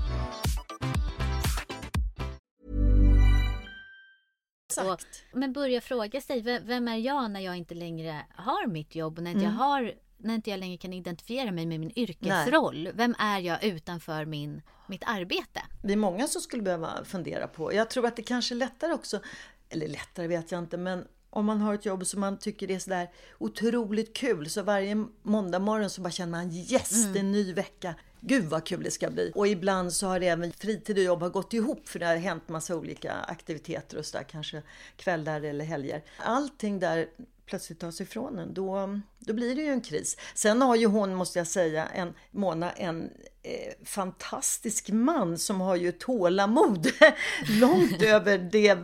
Och, 4.77 5.37
men 5.37 5.53
börja 5.53 5.81
fråga 5.81 6.21
sig, 6.21 6.41
vem, 6.41 6.67
vem 6.67 6.87
är 6.87 6.97
jag 6.97 7.31
när 7.31 7.39
jag 7.39 7.57
inte 7.57 7.75
längre 7.75 8.25
har 8.35 8.67
mitt 8.67 8.95
jobb 8.95 9.17
och 9.17 9.23
när 9.23 9.31
inte, 9.31 9.43
jag, 9.43 9.51
har, 9.51 9.93
när 10.17 10.35
inte 10.35 10.49
jag 10.49 10.59
längre 10.59 10.77
kan 10.77 10.93
identifiera 10.93 11.51
mig 11.51 11.65
med 11.65 11.79
min 11.79 11.99
yrkesroll? 11.99 12.89
Vem 12.93 13.15
är 13.19 13.39
jag 13.39 13.63
utanför 13.63 14.25
min, 14.25 14.61
mitt 14.87 15.03
arbete? 15.05 15.61
Vi 15.83 15.93
är 15.93 15.97
många 15.97 16.27
som 16.27 16.41
skulle 16.41 16.63
behöva 16.63 17.05
fundera 17.05 17.47
på. 17.47 17.73
Jag 17.73 17.89
tror 17.89 18.05
att 18.05 18.15
det 18.15 18.23
kanske 18.23 18.53
är 18.53 18.57
lättare 18.57 18.93
också, 18.93 19.19
eller 19.69 19.87
lättare 19.87 20.27
vet 20.27 20.51
jag 20.51 20.59
inte, 20.59 20.77
men 20.77 21.07
om 21.33 21.45
man 21.45 21.61
har 21.61 21.73
ett 21.73 21.85
jobb 21.85 22.05
som 22.07 22.19
man 22.19 22.39
tycker 22.39 22.71
är 22.71 22.79
sådär 22.79 23.09
otroligt 23.37 24.15
kul 24.15 24.49
så 24.49 24.63
varje 24.63 25.05
måndag 25.23 25.59
morgon 25.59 25.89
så 25.89 26.01
bara 26.01 26.11
känner 26.11 26.31
man 26.31 26.51
yes, 26.51 27.05
det 27.13 27.19
är 27.19 27.23
en 27.23 27.31
ny 27.31 27.53
vecka. 27.53 27.95
Gud 28.19 28.45
vad 28.45 28.65
kul 28.65 28.83
det 28.83 28.91
ska 28.91 29.09
bli. 29.09 29.31
Och 29.35 29.47
ibland 29.47 29.93
så 29.93 30.07
har 30.07 30.19
det 30.19 30.27
även 30.27 30.51
fritid 30.51 30.97
och 30.97 31.03
jobb 31.03 31.21
har 31.21 31.29
gått 31.29 31.53
ihop 31.53 31.89
för 31.89 31.99
det 31.99 32.05
har 32.05 32.15
hänt 32.15 32.49
massa 32.49 32.75
olika 32.75 33.13
aktiviteter 33.13 33.97
och 33.97 34.05
sådär, 34.05 34.23
kanske 34.23 34.61
kvällar 34.95 35.41
eller 35.41 35.65
helger. 35.65 36.03
Allting 36.17 36.79
där 36.79 37.07
plötsligt 37.45 37.79
tas 37.79 38.01
ifrån 38.01 38.39
en, 38.39 38.53
då, 38.53 38.99
då 39.19 39.33
blir 39.33 39.55
det 39.55 39.61
ju 39.61 39.71
en 39.71 39.81
kris. 39.81 40.17
Sen 40.35 40.61
har 40.61 40.75
ju 40.75 40.85
hon, 40.85 41.15
måste 41.15 41.39
jag 41.39 41.47
säga, 41.47 41.87
en, 41.87 42.13
Mona, 42.31 42.71
en 42.71 43.09
eh, 43.43 43.73
fantastisk 43.85 44.89
man 44.89 45.37
som 45.37 45.61
har 45.61 45.75
ju 45.75 45.91
tålamod 45.91 46.87
långt 47.59 48.01
över 48.01 48.37
det 48.37 48.77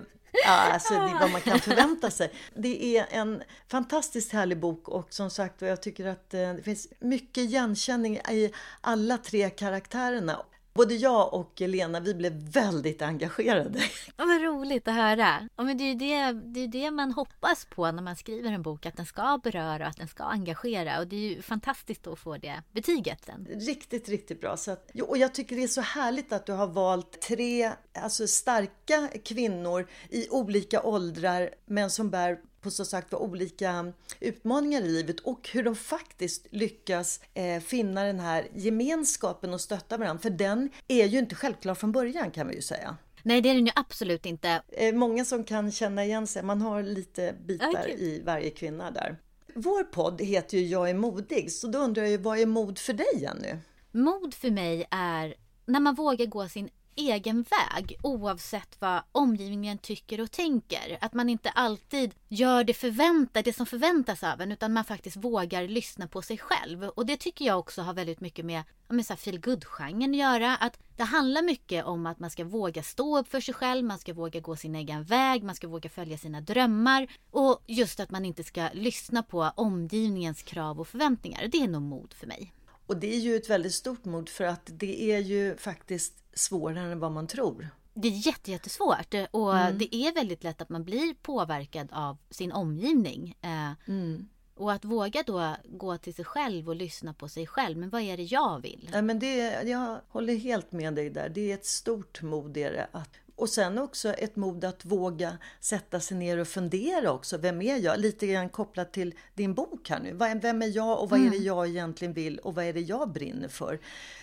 Ja, 0.46 0.52
alltså 0.52 0.94
det 0.94 1.00
är 1.00 1.20
vad 1.20 1.32
man 1.32 1.42
kan 1.42 1.60
förvänta 1.60 2.12
sig. 2.12 2.32
Det 2.56 2.98
är 2.98 3.08
en 3.10 3.44
fantastiskt 3.68 4.32
härlig 4.32 4.60
bok 4.60 4.88
och 4.88 5.14
som 5.14 5.30
sagt 5.30 5.62
jag 5.62 5.82
tycker 5.82 6.06
att 6.06 6.34
eh, 6.34 6.54
det 6.54 6.64
finns 6.64 6.88
mycket 7.00 7.38
igenkänning 7.38 8.16
i 8.18 8.54
alla 8.82 9.18
tre 9.18 9.50
karaktärerna. 9.50 10.46
Både 10.78 10.96
jag 10.96 11.34
och 11.34 11.62
Lena, 11.62 12.00
vi 12.00 12.14
blev 12.14 12.34
väldigt 12.34 13.02
engagerade. 13.02 13.80
Ja, 14.20 14.26
vad 14.26 14.42
roligt 14.42 14.88
att 14.88 14.94
höra. 14.94 15.50
Ja, 15.56 15.64
men 15.64 15.78
det 15.78 15.84
är 15.84 15.88
ju 15.88 15.96
det, 15.96 16.32
det, 16.54 16.60
är 16.60 16.68
det 16.68 16.92
man 16.92 17.12
hoppas 17.12 17.66
på 17.66 17.92
när 17.92 18.04
man 18.04 18.16
skriver 18.16 18.52
en 18.52 18.62
bok, 18.62 18.86
att 18.86 18.98
den 18.98 19.06
ska 19.06 19.40
beröra 19.44 19.84
och 19.84 19.90
att 19.90 19.98
den 19.98 20.08
ska 20.08 20.24
engagera. 20.24 21.00
Och 21.00 21.08
det 21.08 21.16
är 21.16 21.36
ju 21.36 21.42
fantastiskt 21.42 22.08
att 22.08 22.20
få 22.20 22.38
det 22.38 22.62
betyget 22.72 23.26
sen. 23.26 23.48
Riktigt, 23.50 24.10
riktigt 24.10 24.42
bra. 24.42 24.58
Så 24.58 24.72
att, 24.72 24.92
och 25.02 25.18
jag 25.18 25.34
tycker 25.34 25.56
det 25.56 25.64
är 25.64 25.68
så 25.68 25.82
härligt 25.82 26.34
att 26.34 26.46
du 26.46 26.52
har 26.52 26.68
valt 26.68 27.22
tre 27.22 27.72
alltså 27.94 28.28
starka 28.28 29.10
kvinnor 29.26 29.88
i 30.10 30.30
olika 30.30 30.82
åldrar, 30.82 31.50
men 31.66 31.90
som 31.90 32.10
bär 32.10 32.40
på 32.62 32.72
så 32.72 32.86
sagt 32.86 33.12
var 33.12 33.20
olika 33.20 33.94
utmaningar 34.20 34.82
i 34.82 34.88
livet 34.88 35.20
och 35.20 35.50
hur 35.54 35.64
de 35.64 35.76
faktiskt 35.76 36.48
lyckas 36.50 37.20
eh, 37.34 37.62
finna 37.62 38.04
den 38.04 38.20
här 38.20 38.48
gemenskapen 38.56 39.54
och 39.54 39.62
stötta 39.62 39.98
varandra. 39.98 40.22
För 40.22 40.30
den 40.30 40.70
är 40.88 41.06
ju 41.06 41.20
inte 41.20 41.36
självklar 41.36 41.76
från 41.76 41.92
början 41.92 42.32
kan 42.32 42.48
vi 42.48 42.56
ju 42.56 42.62
säga. 42.62 42.98
Nej, 43.24 43.42
det 43.42 43.50
är 43.50 43.54
den 43.54 43.66
ju 43.66 43.72
absolut 43.76 44.26
inte. 44.26 44.62
Eh, 44.68 44.94
många 44.96 45.26
som 45.26 45.44
kan 45.44 45.72
känna 45.72 46.06
igen 46.06 46.28
sig, 46.28 46.44
man 46.44 46.62
har 46.62 46.84
lite 46.84 47.36
bitar 47.46 47.84
kul. 47.84 48.02
i 48.02 48.22
varje 48.26 48.50
kvinna 48.50 48.92
där. 48.92 49.18
Vår 49.54 49.84
podd 49.84 50.22
heter 50.22 50.58
ju 50.58 50.68
Jag 50.68 50.90
är 50.90 50.94
modig, 50.94 51.52
så 51.52 51.68
då 51.68 51.80
undrar 51.80 52.04
jag 52.04 52.12
ju 52.12 52.18
vad 52.18 52.40
är 52.40 52.46
mod 52.46 52.80
för 52.80 52.94
dig 52.94 53.08
Jenny? 53.16 53.56
Mod 53.92 54.34
för 54.34 54.52
mig 54.52 54.88
är 54.92 55.36
när 55.66 55.80
man 55.80 55.96
vågar 55.96 56.26
gå 56.26 56.50
sin 56.50 56.70
egen 56.98 57.44
väg 57.44 57.98
oavsett 58.04 58.76
vad 58.80 59.02
omgivningen 59.12 59.78
tycker 59.78 60.22
och 60.22 60.32
tänker. 60.32 60.98
Att 61.02 61.14
man 61.14 61.30
inte 61.30 61.50
alltid 61.50 62.16
gör 62.28 62.64
det, 62.64 62.74
förväntar, 62.74 63.44
det 63.44 63.54
som 63.54 63.66
förväntas 63.66 64.24
av 64.24 64.42
en 64.42 64.52
utan 64.52 64.74
man 64.74 64.84
faktiskt 64.84 65.18
vågar 65.18 65.68
lyssna 65.68 66.08
på 66.08 66.22
sig 66.22 66.38
själv. 66.38 66.84
Och 66.84 67.06
det 67.06 67.18
tycker 67.18 67.46
jag 67.46 67.60
också 67.60 67.82
har 67.82 67.94
väldigt 67.94 68.22
mycket 68.22 68.46
med, 68.46 68.64
med 68.88 69.06
så 69.06 69.16
feel 69.16 69.42
genren 69.64 70.12
att 70.12 70.18
göra. 70.18 70.56
Att 70.56 70.80
det 70.96 71.04
handlar 71.04 71.42
mycket 71.42 71.86
om 71.86 72.06
att 72.06 72.20
man 72.20 72.30
ska 72.30 72.44
våga 72.44 72.84
stå 72.84 73.18
upp 73.18 73.32
för 73.32 73.42
sig 73.42 73.54
själv, 73.54 73.86
man 73.86 74.00
ska 74.00 74.14
våga 74.14 74.40
gå 74.40 74.56
sin 74.56 74.76
egen 74.76 75.04
väg, 75.04 75.44
man 75.44 75.56
ska 75.56 75.68
våga 75.68 75.90
följa 75.90 76.18
sina 76.18 76.42
drömmar 76.42 77.08
och 77.32 77.64
just 77.68 78.00
att 78.00 78.12
man 78.12 78.26
inte 78.26 78.44
ska 78.44 78.70
lyssna 78.74 79.24
på 79.24 79.52
omgivningens 79.56 80.44
krav 80.44 80.80
och 80.80 80.88
förväntningar. 80.88 81.48
Det 81.48 81.58
är 81.58 81.68
nog 81.68 81.82
mod 81.82 82.14
för 82.14 82.28
mig. 82.28 82.54
Och 82.88 82.98
det 82.98 83.16
är 83.16 83.20
ju 83.20 83.36
ett 83.36 83.50
väldigt 83.50 83.74
stort 83.74 84.06
mod 84.06 84.30
för 84.30 84.44
att 84.44 84.70
det 84.74 85.12
är 85.12 85.20
ju 85.20 85.58
faktiskt 85.58 86.14
svårare 86.34 86.92
än 86.92 87.00
vad 87.00 87.12
man 87.12 87.28
tror. 87.28 87.70
Det 87.94 88.08
är 88.08 88.50
jättesvårt 88.50 89.14
och 89.32 89.58
mm. 89.58 89.78
det 89.78 89.96
är 89.96 90.14
väldigt 90.14 90.44
lätt 90.44 90.62
att 90.62 90.70
man 90.70 90.84
blir 90.84 91.14
påverkad 91.22 91.90
av 91.92 92.18
sin 92.30 92.52
omgivning. 92.52 93.38
Eh, 93.42 93.72
mm. 93.88 94.30
Och 94.56 94.72
att 94.72 94.86
våga 94.86 95.24
då 95.24 95.56
gå 95.66 95.98
till 95.98 96.14
sig 96.14 96.26
själv 96.26 96.70
och 96.70 96.76
lyssna 96.76 97.14
på 97.14 97.30
sig 97.30 97.48
själv. 97.48 97.78
Men 97.78 97.90
vad 97.90 98.02
är 98.02 98.18
det 98.18 98.24
jag 98.24 98.62
vill? 98.62 98.90
Ja, 98.94 99.02
men 99.02 99.20
det, 99.20 99.64
jag 99.64 100.00
håller 100.08 100.36
helt 100.36 100.72
med 100.72 100.94
dig 100.94 101.10
där. 101.10 101.30
Det 101.30 101.52
är 101.52 101.54
ett 101.54 101.66
stort 101.66 102.22
mod 102.22 102.58
att 102.92 103.10
och 103.38 103.50
sen 103.50 103.78
också 103.78 104.14
ett 104.14 104.36
mod 104.36 104.64
att 104.64 104.86
våga 104.86 105.38
sätta 105.60 106.00
sig 106.00 106.18
ner 106.18 106.38
och 106.38 106.48
fundera 106.48 107.12
också. 107.12 107.38
Vem 107.38 107.62
är 107.62 107.78
jag? 107.78 108.00
Lite 108.00 108.28
grann 108.28 108.50
kopplat 108.50 108.94
till 108.94 109.16
din 109.34 109.54
bok 109.54 109.90
här 109.90 110.00
nu. 110.00 110.14
Vem 110.42 110.62
är 110.62 110.76
jag 110.76 111.02
och 111.02 111.10
vad 111.10 111.20
är 111.20 111.24
det 111.24 111.36
mm. 111.36 111.44
jag 111.44 111.68
egentligen 111.68 112.14
vill 112.14 112.40
och 112.40 112.56
vad 112.56 112.66
är 112.66 112.74
det 112.74 112.82
jag 112.82 113.12
brinner 113.12 113.48
för? 113.48 113.80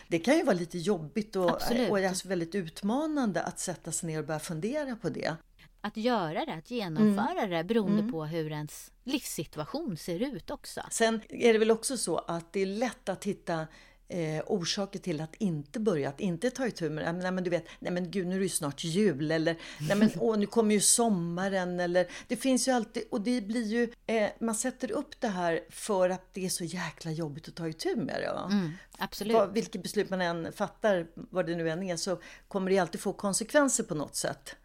Det 0.09 0.19
kan 0.19 0.37
ju 0.37 0.43
vara 0.43 0.57
lite 0.57 0.79
jobbigt 0.79 1.37
och, 1.37 1.61
och 1.91 1.99
alltså 1.99 2.29
väldigt 2.29 2.55
utmanande 2.55 3.43
att 3.43 3.59
sätta 3.59 3.93
sig 3.93 4.07
ner 4.07 4.19
och 4.19 4.27
börja 4.27 4.41
fundera 4.41 4.97
på 4.97 5.09
det. 5.09 5.37
Att 5.81 5.97
göra 5.97 6.45
det, 6.45 6.55
att 6.55 6.71
genomföra 6.71 7.43
mm. 7.43 7.51
det 7.51 7.65
beroende 7.65 8.01
mm. 8.01 8.13
på 8.13 8.25
hur 8.25 8.53
ens 8.53 8.91
livssituation 9.05 9.97
ser 9.97 10.23
ut 10.23 10.51
också. 10.51 10.81
Sen 10.91 11.21
är 11.29 11.53
det 11.53 11.59
väl 11.59 11.71
också 11.71 11.97
så 11.97 12.19
att 12.19 12.53
det 12.53 12.61
är 12.61 12.67
lätt 12.67 13.09
att 13.09 13.25
hitta 13.25 13.67
eh, 14.15 14.43
orsaker 14.47 14.99
till 14.99 15.21
att 15.21 15.35
inte 15.39 15.81
börja, 15.81 16.09
att 16.09 16.21
inte 16.21 16.51
ta 16.51 16.67
itu 16.67 16.91
med 16.91 17.05
det. 17.05 17.13
Nej 17.13 17.33
men 17.33 17.45
du 17.45 17.51
vet, 17.51 17.65
nej 17.79 17.93
men 17.93 18.11
gud 18.11 18.27
nu 18.27 18.35
är 18.35 18.39
det 18.39 18.45
ju 18.45 18.49
snart 18.49 18.85
jul 18.85 19.31
eller 19.31 19.57
nej 19.89 19.97
men 19.97 20.11
åh 20.19 20.39
nu 20.39 20.47
kommer 20.47 20.75
ju 20.75 20.81
sommaren 20.81 21.81
eller 21.81 22.07
det 22.29 22.37
finns 22.37 22.69
ju 22.69 22.73
alltid 22.73 23.03
och 23.11 23.21
det 23.21 23.41
blir 23.41 23.63
ju, 23.63 23.93
eh, 24.07 24.31
man 24.39 24.55
sätter 24.55 24.93
upp 24.93 25.21
det 25.21 25.29
här 25.29 25.61
för 25.71 26.11
att 26.11 26.35
det 26.35 26.45
är 26.45 26.49
så 26.49 26.65
jäkla 26.65 27.11
jobbigt 27.11 27.49
att 27.49 27.55
ta 27.55 27.69
itu 27.69 27.97
med 27.97 28.21
det. 28.21 28.33
Va? 28.33 28.49
Mm, 28.53 28.73
absolut. 28.99 29.35
Vad, 29.35 29.53
vilket 29.55 29.83
beslut 29.83 30.11
man 30.11 30.21
än 30.21 30.53
fattar, 30.53 31.07
vad 31.15 31.47
det 31.47 31.57
nu 31.57 31.71
än 31.71 31.83
är, 31.83 31.97
så 31.97 32.21
kommer 32.49 32.71
det 32.71 32.79
alltid 32.79 33.01
få 33.01 33.13
konsekvenser 33.13 33.85
på 33.85 33.95
något 33.95 34.17
sätt. 34.17 34.57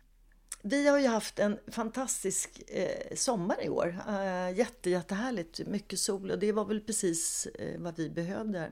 Vi 0.61 0.87
har 0.87 0.99
ju 0.99 1.07
haft 1.07 1.39
en 1.39 1.59
fantastisk 1.67 2.61
eh, 2.67 3.15
sommar 3.15 3.65
i 3.65 3.69
år. 3.69 3.97
Eh, 4.09 4.57
jätte, 4.57 4.89
jättehärligt, 4.89 5.67
mycket 5.67 5.99
sol 5.99 6.31
och 6.31 6.39
det 6.39 6.51
var 6.51 6.65
väl 6.65 6.81
precis 6.81 7.45
eh, 7.45 7.79
vad 7.79 7.97
vi 7.97 8.09
behövde. 8.09 8.71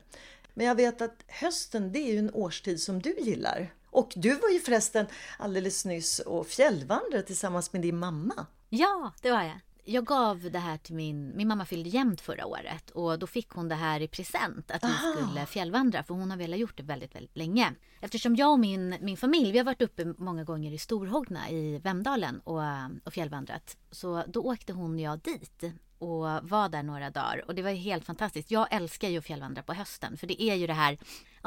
Men 0.58 0.66
jag 0.66 0.76
vet 0.76 1.02
att 1.02 1.24
hösten 1.28 1.92
det 1.92 2.00
är 2.00 2.14
ju 2.14 2.20
en 2.20 2.34
årstid 2.34 2.82
som 2.82 3.02
du 3.02 3.16
gillar. 3.20 3.74
Och 3.86 4.14
du 4.16 4.36
var 4.36 4.50
ju 4.50 4.60
förresten 4.60 5.06
alldeles 5.38 5.86
nyss 5.86 6.20
och 6.20 6.48
fjällvandrade 6.48 7.24
tillsammans 7.24 7.74
med 7.74 7.82
din 7.82 7.98
mamma. 7.98 8.46
Ja, 8.70 9.14
det 9.22 9.32
var 9.32 9.42
jag. 9.42 9.60
Jag 9.84 10.06
gav 10.06 10.52
det 10.52 10.60
här 10.60 10.78
till 10.78 10.96
min, 10.96 11.38
min 11.38 11.48
mamma 11.48 11.66
fyllde 11.66 11.90
jämnt 11.90 12.22
förra 12.22 12.46
året 12.46 12.90
och 12.90 13.20
då 13.20 13.28
fick 13.28 13.50
hon 13.50 13.70
det 13.70 13.76
här 13.76 14.00
i 14.00 14.08
present 14.08 14.72
att 14.72 14.84
vi 14.84 14.88
Aha. 14.88 15.14
skulle 15.16 15.46
fjällvandra 15.46 16.04
för 16.04 16.14
hon 16.14 16.32
har 16.32 16.38
velat 16.38 16.60
gjort 16.60 16.78
det 16.78 16.84
väldigt, 16.84 17.16
väldigt 17.16 17.38
länge. 17.38 17.74
Eftersom 18.02 18.36
jag 18.36 18.52
och 18.52 18.60
min, 18.60 18.96
min 19.02 19.18
familj, 19.18 19.52
vi 19.52 19.58
har 19.58 19.66
varit 19.66 19.82
uppe 19.82 20.06
många 20.18 20.44
gånger 20.44 20.72
i 20.72 20.78
Storhogna 20.78 21.50
i 21.50 21.80
Vemdalen 21.80 22.40
och, 22.40 22.62
och 23.04 23.14
fjällvandrat. 23.14 23.78
Så 23.92 24.24
då 24.28 24.42
åkte 24.42 24.74
hon 24.74 24.94
och 24.94 25.02
jag 25.02 25.20
dit 25.20 25.64
och 26.00 26.50
var 26.50 26.70
där 26.70 26.84
några 26.84 27.10
dagar 27.10 27.44
och 27.48 27.56
det 27.56 27.62
var 27.62 27.72
helt 27.72 28.06
fantastiskt. 28.06 28.52
Jag 28.52 28.68
älskar 28.72 29.10
ju 29.10 29.18
att 29.18 29.26
fjällvandra 29.26 29.62
på 29.64 29.74
hösten 29.74 30.18
för 30.18 30.28
det 30.28 30.42
är 30.42 30.56
ju 30.56 30.68
det 30.68 30.74
här 30.74 30.98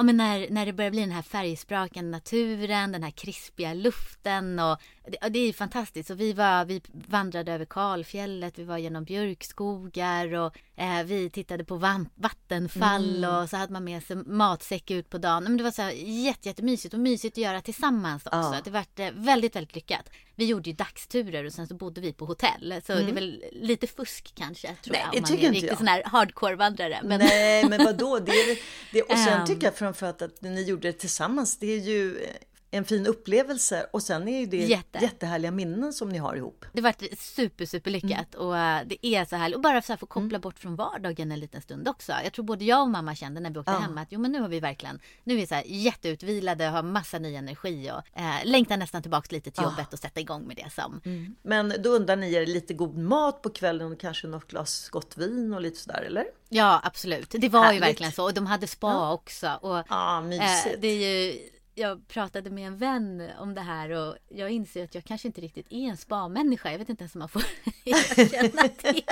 ja, 0.01 0.05
men 0.05 0.17
när, 0.17 0.51
när 0.51 0.67
det 0.67 0.73
börjar 0.73 0.91
bli 0.91 1.01
den 1.01 1.11
här 1.11 1.23
färgsprakande 1.23 2.11
naturen, 2.11 2.93
den 2.93 3.03
här 3.03 3.11
krispiga 3.11 3.75
luften 3.75 4.59
och 4.59 4.81
det, 5.11 5.29
det 5.29 5.39
är 5.39 5.53
fantastiskt. 5.53 6.11
Och 6.11 6.21
vi, 6.21 6.33
var, 6.33 6.65
vi 6.65 6.81
vandrade 6.93 7.53
över 7.53 7.65
Kalfjället, 7.65 8.59
vi 8.59 8.65
var 8.65 8.79
genom 8.79 9.05
björkskogar 9.05 10.35
och 10.35 10.57
eh, 10.77 11.03
vi 11.05 11.31
tittade 11.31 11.65
på 11.65 11.77
vattenfall 12.15 13.25
mm. 13.25 13.35
och 13.35 13.49
så 13.49 13.57
hade 13.57 13.73
man 13.73 13.85
med 13.85 14.03
sig 14.03 14.17
matsäck 14.17 14.91
ut 14.91 15.11
på 15.11 15.19
dagen. 15.19 15.43
Men 15.43 15.57
det 15.57 15.65
var 15.65 15.71
så 15.71 15.83
här 15.83 15.91
jätte, 15.91 16.49
jättemysigt 16.49 16.95
och 16.95 17.01
mysigt 17.01 17.35
att 17.39 17.43
göra 17.43 17.61
tillsammans 17.61 18.27
också. 18.27 18.37
Ja. 18.37 18.61
Det 18.65 18.71
var 18.71 18.85
eh, 18.97 19.13
väldigt, 19.13 19.57
väldigt 19.57 19.75
lyckat. 19.75 20.11
Vi 20.35 20.47
gjorde 20.47 20.71
ju 20.71 20.77
dagsturer 20.77 21.45
och 21.45 21.53
sen 21.53 21.67
så 21.67 21.75
bodde 21.75 22.01
vi 22.01 22.13
på 22.13 22.25
hotell. 22.25 22.83
Så 22.87 22.93
mm. 22.93 23.05
det 23.05 23.11
är 23.11 23.15
väl 23.15 23.45
lite 23.53 23.87
fusk 23.87 24.33
kanske 24.35 24.75
tror 24.75 24.93
Nej, 24.93 25.03
jag. 25.13 25.15
Om 25.15 25.23
man 25.31 25.39
är 25.39 25.47
en 25.47 25.55
riktig 25.55 25.77
sån 25.79 25.89
här 25.89 26.03
hardcore-vandrare. 26.05 27.01
Men... 27.03 27.19
Nej, 27.19 27.69
men 27.69 27.85
vadå? 27.85 28.19
Det 28.19 28.33
är, 28.33 28.59
det, 28.93 29.03
och 29.03 29.19
sen 29.19 29.47
tycker 29.47 29.67
jag 29.67 29.77
framförallt 29.95 30.23
att 30.23 30.43
ni 30.43 30.63
gjorde 30.63 30.89
det 30.89 30.93
tillsammans. 30.93 31.57
Det 31.57 31.67
är 31.67 31.79
ju 31.79 32.19
eh, 32.23 32.31
en 32.71 32.85
fin 32.85 33.07
upplevelse 33.07 33.87
och 33.93 34.03
sen 34.03 34.29
är 34.29 34.47
det 34.47 34.57
Jätte. 34.57 34.99
jättehärliga 34.99 35.51
minnen 35.51 35.93
som 35.93 36.09
ni 36.09 36.19
har 36.19 36.37
ihop. 36.37 36.65
Det 36.73 36.81
var 36.81 36.95
super, 37.17 37.67
super 37.67 37.91
lyckat 37.91 38.35
mm. 38.35 38.47
och 38.47 38.59
eh, 38.59 38.81
det 38.87 39.07
är 39.07 39.25
så 39.25 39.37
här 39.37 39.55
och 39.55 39.61
bara 39.61 39.83
så 39.83 39.93
här 39.93 39.97
få 39.97 40.07
koppla 40.07 40.29
mm. 40.29 40.41
bort 40.41 40.59
från 40.59 40.77
vardagen 40.77 41.33
en 41.33 41.41
liten 41.41 41.63
stund 41.63 41.89
också. 41.89 42.13
Jag 42.25 42.33
tror 42.33 42.45
både 42.45 42.65
jag 42.65 42.83
och 42.83 42.89
mamma 42.89 43.15
kände 43.15 43.41
när 43.41 43.51
vi 43.51 43.59
åkte 43.59 43.73
ja. 43.73 43.79
hem 43.79 43.99
att 43.99 44.09
jo 44.11 44.21
men 44.21 44.33
nu 44.33 44.41
har 44.41 44.49
vi 44.49 44.61
verkligen, 44.61 45.01
nu 45.25 45.35
är 45.35 45.39
vi 45.39 45.47
så 45.47 45.55
här 45.55 45.65
jätteutvilade, 45.67 46.65
har 46.65 46.83
massa 46.83 47.19
ny 47.19 47.35
energi 47.35 47.91
och 47.91 48.21
eh, 48.21 48.45
längtar 48.45 48.77
nästan 48.77 49.03
tillbaks 49.03 49.33
lite 49.33 49.51
till 49.51 49.63
jobbet 49.63 49.93
och 49.93 49.99
sätta 49.99 50.21
igång 50.21 50.47
med 50.47 50.57
det 50.57 50.71
som. 50.71 51.01
Mm. 51.05 51.37
Men 51.43 51.75
då 51.79 51.91
undrar 51.91 52.17
ni 52.17 52.35
er 52.35 52.47
lite 52.47 52.75
god 52.75 52.97
mat 52.97 53.43
på 53.43 53.51
kvällen 53.51 53.93
och 53.93 54.01
kanske 54.01 54.27
något 54.27 54.49
glas 54.49 54.89
gott 54.89 55.19
vin 55.19 55.55
och 55.55 55.61
lite 55.61 55.79
sådär 55.79 56.03
eller? 56.03 56.25
Ja 56.49 56.81
absolut, 56.85 57.31
det 57.31 57.49
var 57.49 57.63
Härligt. 57.63 57.83
ju 57.83 57.87
verkligen 57.87 58.13
så 58.13 58.25
och 58.25 58.35
de 58.35 58.47
hade 58.47 58.67
spa 58.67 58.91
ja. 58.93 59.13
också. 59.13 59.59
Och, 59.61 59.85
ja, 59.89 60.21
mysigt. 60.21 60.67
Eh, 60.67 60.81
det 60.81 60.89
är 60.89 61.25
ju 61.25 61.39
jag 61.75 62.09
pratade 62.09 62.51
med 62.51 62.67
en 62.67 62.77
vän 62.77 63.31
om 63.39 63.55
det 63.55 63.61
här 63.61 63.91
och 63.91 64.17
jag 64.29 64.51
inser 64.51 64.85
att 64.85 64.95
jag 64.95 65.05
kanske 65.05 65.29
inte 65.29 65.41
riktigt 65.41 65.67
är 65.71 65.89
en 65.89 65.97
spa-människa. 65.97 66.71
Jag 66.71 66.79
vet 66.79 66.89
inte 66.89 67.03
ens 67.03 67.15
om 67.15 67.19
man 67.19 67.29
får 67.29 67.43
erkänna 67.85 68.69
det. 68.83 69.03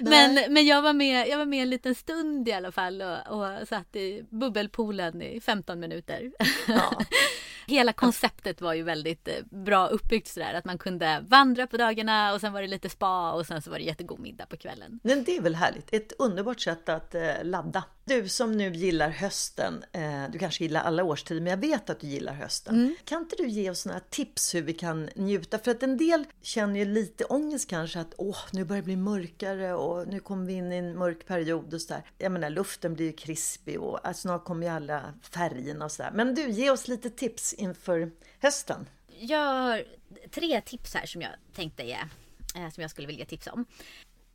men, 0.00 0.52
men 0.52 0.66
jag, 0.66 0.82
var 0.82 0.92
med, 0.92 1.28
jag 1.28 1.38
var 1.38 1.44
med 1.44 1.62
en 1.62 1.70
liten 1.70 1.94
stund 1.94 2.48
i 2.48 2.52
alla 2.52 2.72
fall 2.72 3.02
och, 3.02 3.26
och 3.28 3.68
satt 3.68 3.96
i 3.96 4.24
bubbelpoolen 4.30 5.22
i 5.22 5.40
15 5.40 5.80
minuter. 5.80 6.32
Ja. 6.68 7.02
Hela 7.66 7.92
konceptet 7.92 8.60
var 8.60 8.74
ju 8.74 8.82
väldigt 8.82 9.28
eh, 9.28 9.34
bra 9.50 9.86
uppbyggt 9.86 10.28
sådär 10.28 10.54
att 10.54 10.64
man 10.64 10.78
kunde 10.78 11.24
vandra 11.28 11.66
på 11.66 11.76
dagarna 11.76 12.32
och 12.32 12.40
sen 12.40 12.52
var 12.52 12.62
det 12.62 12.68
lite 12.68 12.88
spa 12.88 13.32
och 13.32 13.46
sen 13.46 13.62
så 13.62 13.70
var 13.70 13.78
det 13.78 13.84
jättegod 13.84 14.20
middag 14.20 14.46
på 14.46 14.56
kvällen. 14.56 15.00
Men 15.02 15.24
det 15.24 15.36
är 15.36 15.42
väl 15.42 15.54
härligt, 15.54 15.94
ett 15.94 16.12
underbart 16.18 16.60
sätt 16.60 16.88
att 16.88 17.14
eh, 17.14 17.22
ladda. 17.42 17.84
Du 18.10 18.28
som 18.28 18.52
nu 18.52 18.72
gillar 18.72 19.10
hösten, 19.10 19.84
eh, 19.92 20.24
du 20.32 20.38
kanske 20.38 20.64
gillar 20.64 20.80
alla 20.80 21.04
årstider 21.04 21.40
men 21.40 21.50
jag 21.50 21.56
vet 21.56 21.90
att 21.90 22.00
du 22.00 22.06
gillar 22.06 22.32
hösten. 22.32 22.74
Mm. 22.74 22.94
Kan 23.04 23.22
inte 23.22 23.36
du 23.36 23.48
ge 23.48 23.70
oss 23.70 23.86
några 23.86 24.00
tips 24.00 24.54
hur 24.54 24.62
vi 24.62 24.72
kan 24.72 25.10
njuta? 25.14 25.58
För 25.58 25.70
att 25.70 25.82
en 25.82 25.96
del 25.96 26.24
känner 26.42 26.78
ju 26.78 26.84
lite 26.84 27.24
ångest 27.24 27.70
kanske 27.70 28.00
att 28.00 28.14
åh, 28.18 28.38
nu 28.52 28.64
börjar 28.64 28.82
det 28.82 28.84
bli 28.84 28.96
mörkare 28.96 29.74
och 29.74 30.08
nu 30.08 30.20
kommer 30.20 30.46
vi 30.46 30.52
in 30.52 30.72
i 30.72 30.76
en 30.76 30.98
mörk 30.98 31.26
period 31.26 31.74
och 31.74 31.82
sådär. 31.82 32.02
Jag 32.18 32.32
menar 32.32 32.50
luften 32.50 32.94
blir 32.94 33.06
ju 33.06 33.12
krispig 33.12 33.80
och 33.80 34.06
alltså, 34.06 34.20
snart 34.20 34.44
kommer 34.44 34.66
ju 34.66 34.72
alla 34.72 35.14
färgerna 35.22 35.84
och 35.84 35.92
sådär. 35.92 36.10
Men 36.14 36.34
du, 36.34 36.50
ge 36.50 36.70
oss 36.70 36.88
lite 36.88 37.10
tips 37.10 37.52
inför 37.52 38.10
hösten? 38.40 38.88
Jag 39.18 39.46
har 39.46 39.84
tre 40.30 40.60
tips 40.60 40.94
här 40.94 41.06
som 41.06 41.22
jag 41.22 41.32
tänkte 41.54 41.82
ge, 41.82 41.98
eh, 42.54 42.70
som 42.70 42.82
jag 42.82 42.90
skulle 42.90 43.06
vilja 43.06 43.24
tipsa 43.24 43.52
om. 43.52 43.64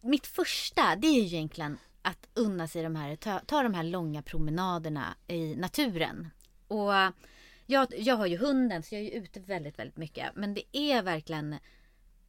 Mitt 0.02 0.28
första, 0.28 0.96
det 0.96 1.08
är 1.08 1.22
ju 1.22 1.26
egentligen 1.26 1.78
att 2.06 2.28
unna 2.34 2.68
sig 2.68 2.84
de 2.84 2.96
här, 2.96 3.16
ta, 3.16 3.40
ta 3.40 3.64
de 3.64 3.74
här 3.74 3.84
långa 3.84 4.22
promenaderna 4.22 5.16
i 5.28 5.56
naturen. 5.56 6.30
Och 6.68 6.92
jag, 7.66 7.88
jag 7.98 8.16
har 8.16 8.26
ju 8.26 8.38
hunden 8.38 8.84
så 8.84 8.96
jag 8.96 9.02
är 9.02 9.06
ju 9.06 9.12
ute 9.12 9.40
väldigt, 9.40 9.80
väldigt 9.80 9.98
mycket. 9.98 10.36
Men 10.36 10.54
det 10.54 10.78
är 10.78 11.02
verkligen 11.02 11.56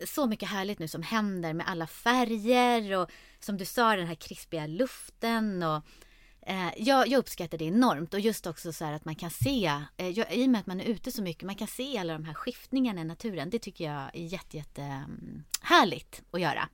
så 0.07 0.27
mycket 0.27 0.49
härligt 0.49 0.79
nu 0.79 0.89
som 0.89 1.03
händer 1.03 1.53
med 1.53 1.69
alla 1.69 1.87
färger 1.87 2.97
och 2.97 3.11
som 3.41 3.57
du 3.57 3.65
sa 3.65 3.97
den 3.97 4.07
här 4.07 4.15
krispiga 4.15 4.67
luften 4.67 5.63
och 5.63 5.85
Eh, 6.49 6.73
jag, 6.77 7.09
jag, 7.09 7.19
uppskattar 7.19 7.59
det 7.59 7.65
enormt 7.65 8.15
och 8.15 8.21
just 8.21 8.47
också 8.47 8.73
så 8.73 8.85
att 8.85 9.05
man 9.05 9.15
kan 9.15 9.31
se, 9.31 9.73
eh, 9.97 10.09
jag, 10.09 10.35
i 10.35 10.47
och 10.47 10.51
med 10.51 10.61
att 10.61 10.67
man 10.67 10.81
är 10.81 10.85
ute 10.85 11.13
så 11.13 11.23
mycket, 11.23 11.43
man 11.43 11.55
kan 11.55 11.69
se 11.69 11.99
alla 11.99 12.13
de 12.13 12.25
här 12.25 12.35
skiftningarna 12.35 13.01
i 13.01 13.05
naturen. 13.05 13.51
Det 13.51 13.59
tycker 13.59 13.85
jag 13.85 14.11
är 14.15 14.25
jätte, 14.27 14.57
jätte 14.57 14.83
mm, 14.83 15.45
härligt 15.61 16.23
att 16.31 16.41
göra. 16.41 16.69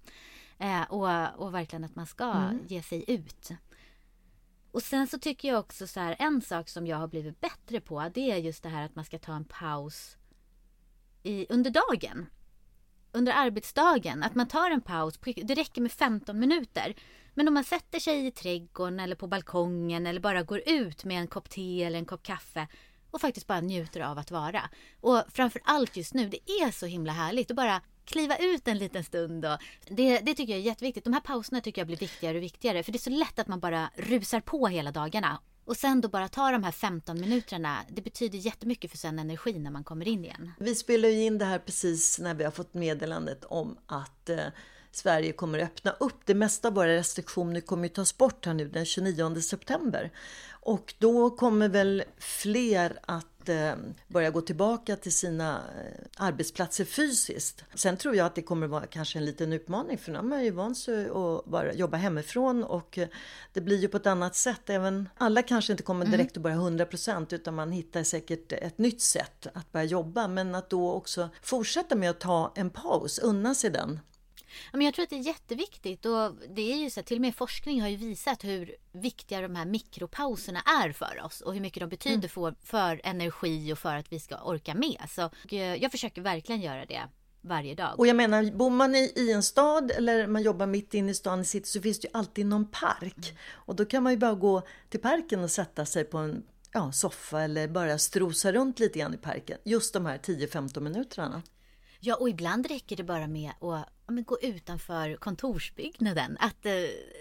Eh, 0.63 0.83
och, 0.83 1.45
och 1.45 1.55
verkligen 1.55 1.85
att 1.85 1.97
man 1.97 2.07
ska 2.07 2.33
mm. 2.33 2.67
ge 2.67 2.83
sig 2.83 3.05
ut. 3.07 3.51
Och 4.71 4.83
sen 4.83 5.07
så 5.07 5.19
tycker 5.19 5.49
jag 5.49 5.61
också 5.61 5.87
så 5.87 6.01
här, 6.01 6.17
en 6.19 6.43
sak 6.43 6.69
som 6.69 6.87
jag 6.87 6.97
har 6.97 7.09
blivit 7.09 7.41
bättre 7.41 7.81
på, 7.81 8.11
det 8.15 8.31
är 8.31 8.37
just 8.37 8.63
det 8.63 8.69
här 8.69 8.85
att 8.85 8.95
man 8.95 9.05
ska 9.05 9.19
ta 9.19 9.35
en 9.35 9.45
paus 9.45 10.17
i, 11.23 11.47
under 11.49 11.71
dagen. 11.71 12.27
Under 13.13 13.33
arbetsdagen, 13.33 14.23
att 14.23 14.35
man 14.35 14.49
tar 14.49 14.71
en 14.71 14.81
paus, 14.81 15.19
det 15.37 15.55
räcker 15.55 15.83
med 15.83 15.93
15 15.93 16.39
minuter. 16.39 16.95
Men 17.35 17.49
om 17.49 17.55
man 17.55 17.65
sätter 17.65 17.99
sig 17.99 18.27
i 18.27 18.31
trädgården 18.31 19.01
eller 19.01 19.17
på 19.17 19.27
balkongen 19.27 20.07
eller 20.07 20.21
bara 20.21 20.43
går 20.43 20.63
ut 20.67 21.05
med 21.05 21.21
en 21.21 21.27
kopp 21.27 21.51
te 21.51 21.85
eller 21.85 21.99
en 21.99 22.05
kopp 22.05 22.23
kaffe 22.23 22.69
och 23.11 23.21
faktiskt 23.21 23.47
bara 23.47 23.61
njuter 23.61 24.01
av 24.01 24.19
att 24.19 24.31
vara. 24.31 24.63
Och 25.01 25.23
framför 25.29 25.63
allt 25.65 25.97
just 25.97 26.15
nu, 26.15 26.29
det 26.29 26.51
är 26.51 26.71
så 26.71 26.87
himla 26.87 27.13
härligt 27.13 27.51
att 27.51 27.57
bara 27.57 27.81
kliva 28.05 28.37
ut 28.37 28.69
en 28.69 28.79
liten 28.79 29.05
stund. 29.05 29.45
Och 29.45 29.59
det, 29.89 30.19
det 30.19 30.35
tycker 30.35 30.53
jag 30.53 30.61
är 30.61 30.67
jätteviktigt. 30.67 31.05
De 31.05 31.13
här 31.13 31.21
pauserna 31.21 31.61
tycker 31.61 31.81
jag 31.81 31.87
blir 31.87 31.97
viktigare 31.97 32.37
och 32.37 32.43
viktigare. 32.43 32.83
För 32.83 32.93
det 32.93 32.97
är 32.97 33.01
så 33.01 33.11
lätt 33.11 33.39
att 33.39 33.49
man 33.49 33.61
bara 33.61 33.91
rusar 33.97 34.41
på 34.41 34.67
hela 34.67 34.91
dagarna. 34.91 35.39
Och 35.65 35.77
sen 35.77 36.01
då 36.01 36.09
bara 36.09 36.29
ta 36.29 36.51
de 36.51 36.65
här 36.65 36.73
15 36.73 37.21
minuterna. 37.21 37.79
Det 37.89 38.03
betyder 38.03 38.39
jättemycket 38.39 38.91
för 38.91 38.99
sen 38.99 39.19
energi 39.19 39.59
när 39.59 39.71
man 39.71 39.85
kommer 39.85 40.09
in 40.09 40.25
igen. 40.25 40.53
Vi 40.59 40.75
spelar 40.75 41.09
ju 41.09 41.25
in 41.25 41.39
det 41.39 41.45
här 41.45 41.59
precis 41.59 42.19
när 42.19 42.35
vi 42.35 42.45
har 42.45 42.51
fått 42.51 42.75
meddelandet 42.75 43.45
om 43.45 43.77
att 43.87 44.29
eh, 44.29 44.39
Sverige 44.93 45.33
kommer 45.33 45.59
att 45.59 45.65
öppna 45.65 45.91
upp. 45.91 46.21
Det 46.25 46.35
mesta 46.35 46.69
av 46.69 46.75
våra 46.75 46.97
restriktioner 46.97 47.61
kommer 47.61 47.87
att 47.87 47.95
tas 47.95 48.19
bort 48.19 48.47
här 48.47 48.55
nu 48.55 48.69
den 48.69 48.85
29 48.85 49.41
september. 49.41 50.13
Och 50.51 50.95
då 50.99 51.31
kommer 51.31 51.69
väl 51.69 52.05
fler 52.19 52.99
att 53.03 53.32
eh, 53.49 53.75
börja 54.09 54.31
gå 54.31 54.41
tillbaka 54.41 54.97
till 54.97 55.13
sina 55.13 55.57
eh, 55.57 56.25
arbetsplatser 56.27 56.85
fysiskt. 56.85 57.65
Sen 57.75 57.97
tror 57.97 58.17
jag 58.17 58.27
att 58.27 58.35
det 58.35 58.43
kommer 58.43 58.67
vara 58.67 58.87
kanske 58.87 59.19
en 59.19 59.25
liten 59.25 59.53
utmaning 59.53 59.99
för 59.99 60.13
nu 60.13 60.19
har 60.19 60.25
man 60.25 60.45
ju 60.45 60.51
vant 60.51 60.79
sig 60.79 61.09
att 61.09 61.45
bara 61.45 61.73
jobba 61.73 61.97
hemifrån 61.97 62.65
och 62.65 62.99
eh, 62.99 63.09
det 63.53 63.61
blir 63.61 63.79
ju 63.79 63.89
på 63.89 63.97
ett 63.97 64.07
annat 64.07 64.37
sätt. 64.37 64.71
Även, 64.71 65.09
alla 65.17 65.43
kanske 65.43 65.73
inte 65.73 65.83
kommer 65.83 66.07
direkt 66.07 66.37
att 66.37 66.43
börja 66.43 66.57
100% 66.57 67.35
utan 67.35 67.55
man 67.55 67.73
hittar 67.73 68.03
säkert 68.03 68.53
ett 68.53 68.79
nytt 68.79 69.01
sätt 69.01 69.47
att 69.55 69.73
börja 69.73 69.85
jobba. 69.85 70.29
Men 70.29 70.55
att 70.55 70.71
då 70.71 70.93
också 70.93 71.29
fortsätta 71.43 71.95
med 71.95 72.11
att 72.11 72.21
ta 72.21 72.53
en 72.55 72.71
paus, 72.71 73.19
unna 73.19 73.55
sig 73.55 73.71
den. 73.71 74.01
Men 74.73 74.81
jag 74.83 74.95
tror 74.95 75.03
att 75.03 75.11
det 75.11 75.17
är 75.17 75.27
jätteviktigt 75.27 76.07
och 76.07 76.33
det 76.49 76.73
är 76.73 76.77
ju 76.77 76.91
så 76.91 77.01
att 77.01 77.07
till 77.07 77.17
och 77.17 77.21
med 77.21 77.35
forskning 77.35 77.81
har 77.83 77.89
ju 77.89 77.97
visat 77.97 78.45
hur 78.45 78.77
viktiga 78.93 79.41
de 79.41 79.57
här 79.57 79.65
mikropauserna 79.65 80.61
är 80.61 80.93
för 80.93 81.21
oss 81.25 81.41
och 81.41 81.55
hur 81.55 81.61
mycket 81.61 81.81
de 81.81 81.89
betyder 81.89 82.13
Mm. 82.17 82.29
för, 82.29 82.55
för 82.65 83.01
energi 83.05 83.73
och 83.73 83.79
för 83.79 83.95
att 83.97 84.13
vi 84.13 84.21
ska 84.21 84.37
orka 84.37 84.75
med. 84.75 85.01
Så 85.09 85.31
eh, 85.51 85.75
jag 85.75 85.91
försöker 85.91 86.23
verkligen 86.23 86.61
göra 86.61 86.87
det 86.87 87.03
varje 87.41 87.75
dag. 87.75 87.95
Och 87.99 88.07
jag 88.07 88.17
menar, 88.17 88.51
bor 88.57 88.71
man 88.71 88.95
i, 88.95 89.13
i 89.17 89.33
en 89.33 89.43
stad 89.43 89.91
eller 89.91 90.27
man 90.27 90.43
jobbar 90.43 90.67
mitt 90.67 90.95
inne 90.95 91.11
i 91.11 91.15
stan 91.15 91.41
i 91.41 91.45
city 91.45 91.69
så 91.69 91.81
finns 91.81 92.01
det 92.01 92.07
ju 92.09 92.11
alltid 92.19 92.47
någon 92.47 92.71
park. 92.71 93.39
Och 93.51 93.77
då 93.77 93.85
kan 93.85 94.03
man 94.03 94.13
ju 94.13 94.19
bara 94.19 94.35
gå 94.35 94.63
till 94.89 95.01
parken 95.01 95.41
och 95.41 95.51
sätta 95.51 95.87
sig 95.87 96.05
på 96.05 96.19
en 96.19 96.43
ja, 96.73 96.93
soffa 96.93 97.43
eller 97.43 97.69
bara 97.69 97.99
strosa 97.99 98.53
runt 98.53 98.79
lite 98.81 98.99
grann 98.99 99.15
i 99.15 99.19
parken. 99.19 99.59
Just 99.65 99.95
de 99.95 100.07
här 100.07 100.19
10-15 100.19 100.81
minuterna. 100.81 101.43
Ja, 102.01 102.17
och 102.17 102.29
ibland 102.29 102.67
räcker 102.67 102.97
det 102.97 103.05
bara 103.05 103.27
med 103.27 103.51
att 103.61 103.89
men 104.13 104.25
gå 104.25 104.39
utanför 104.41 105.17
kontorsbyggnaden. 105.17 106.37
Att 106.41 106.67
eh, 106.67 106.73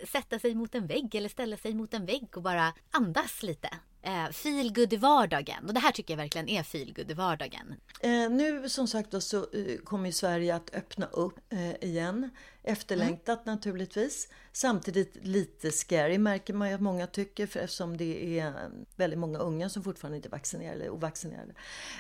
sätta 0.08 0.40
sig 0.40 0.56
mot 0.56 0.76
en 0.76 0.88
vägg 0.88 1.16
eller 1.16 1.30
ställa 1.30 1.58
sig 1.58 1.74
mot 1.74 1.94
en 1.94 2.06
vägg 2.06 2.38
och 2.38 2.44
bara 2.44 2.74
andas 2.92 3.44
lite. 3.44 3.70
Eh, 4.04 4.30
feel 4.32 4.74
good 4.74 4.94
i 4.94 4.98
vardagen. 4.98 5.68
Och 5.68 5.74
det 5.74 5.80
här 5.80 5.92
tycker 5.92 6.14
jag 6.14 6.18
verkligen 6.18 6.50
är 6.50 6.64
feel 6.64 6.94
good 6.94 7.12
i 7.12 7.14
vardagen. 7.14 7.76
Eh, 8.02 8.30
nu 8.30 8.70
som 8.70 8.88
sagt 8.88 9.12
då, 9.12 9.22
så 9.22 9.38
eh, 9.38 9.78
kommer 9.84 10.06
ju 10.06 10.12
Sverige 10.12 10.56
att 10.56 10.76
öppna 10.76 11.06
upp 11.06 11.40
eh, 11.50 11.90
igen. 11.90 12.30
Efterlängtat 12.64 13.46
naturligtvis. 13.46 14.28
Samtidigt 14.52 15.16
lite 15.22 15.72
scary 15.72 16.18
märker 16.18 16.54
man 16.54 16.70
ju 16.70 16.76
att 16.76 16.82
många 16.82 17.08
tycker 17.08 17.48
för 17.48 17.60
eftersom 17.60 17.98
det 17.98 18.40
är 18.40 18.54
väldigt 18.96 19.20
många 19.20 19.40
unga 19.40 19.70
som 19.70 19.84
fortfarande 19.84 20.16
inte 20.16 20.28
är 20.28 20.32
vaccinerade 20.32 20.76
eller 20.76 20.90
ovaccinerade. 20.90 21.54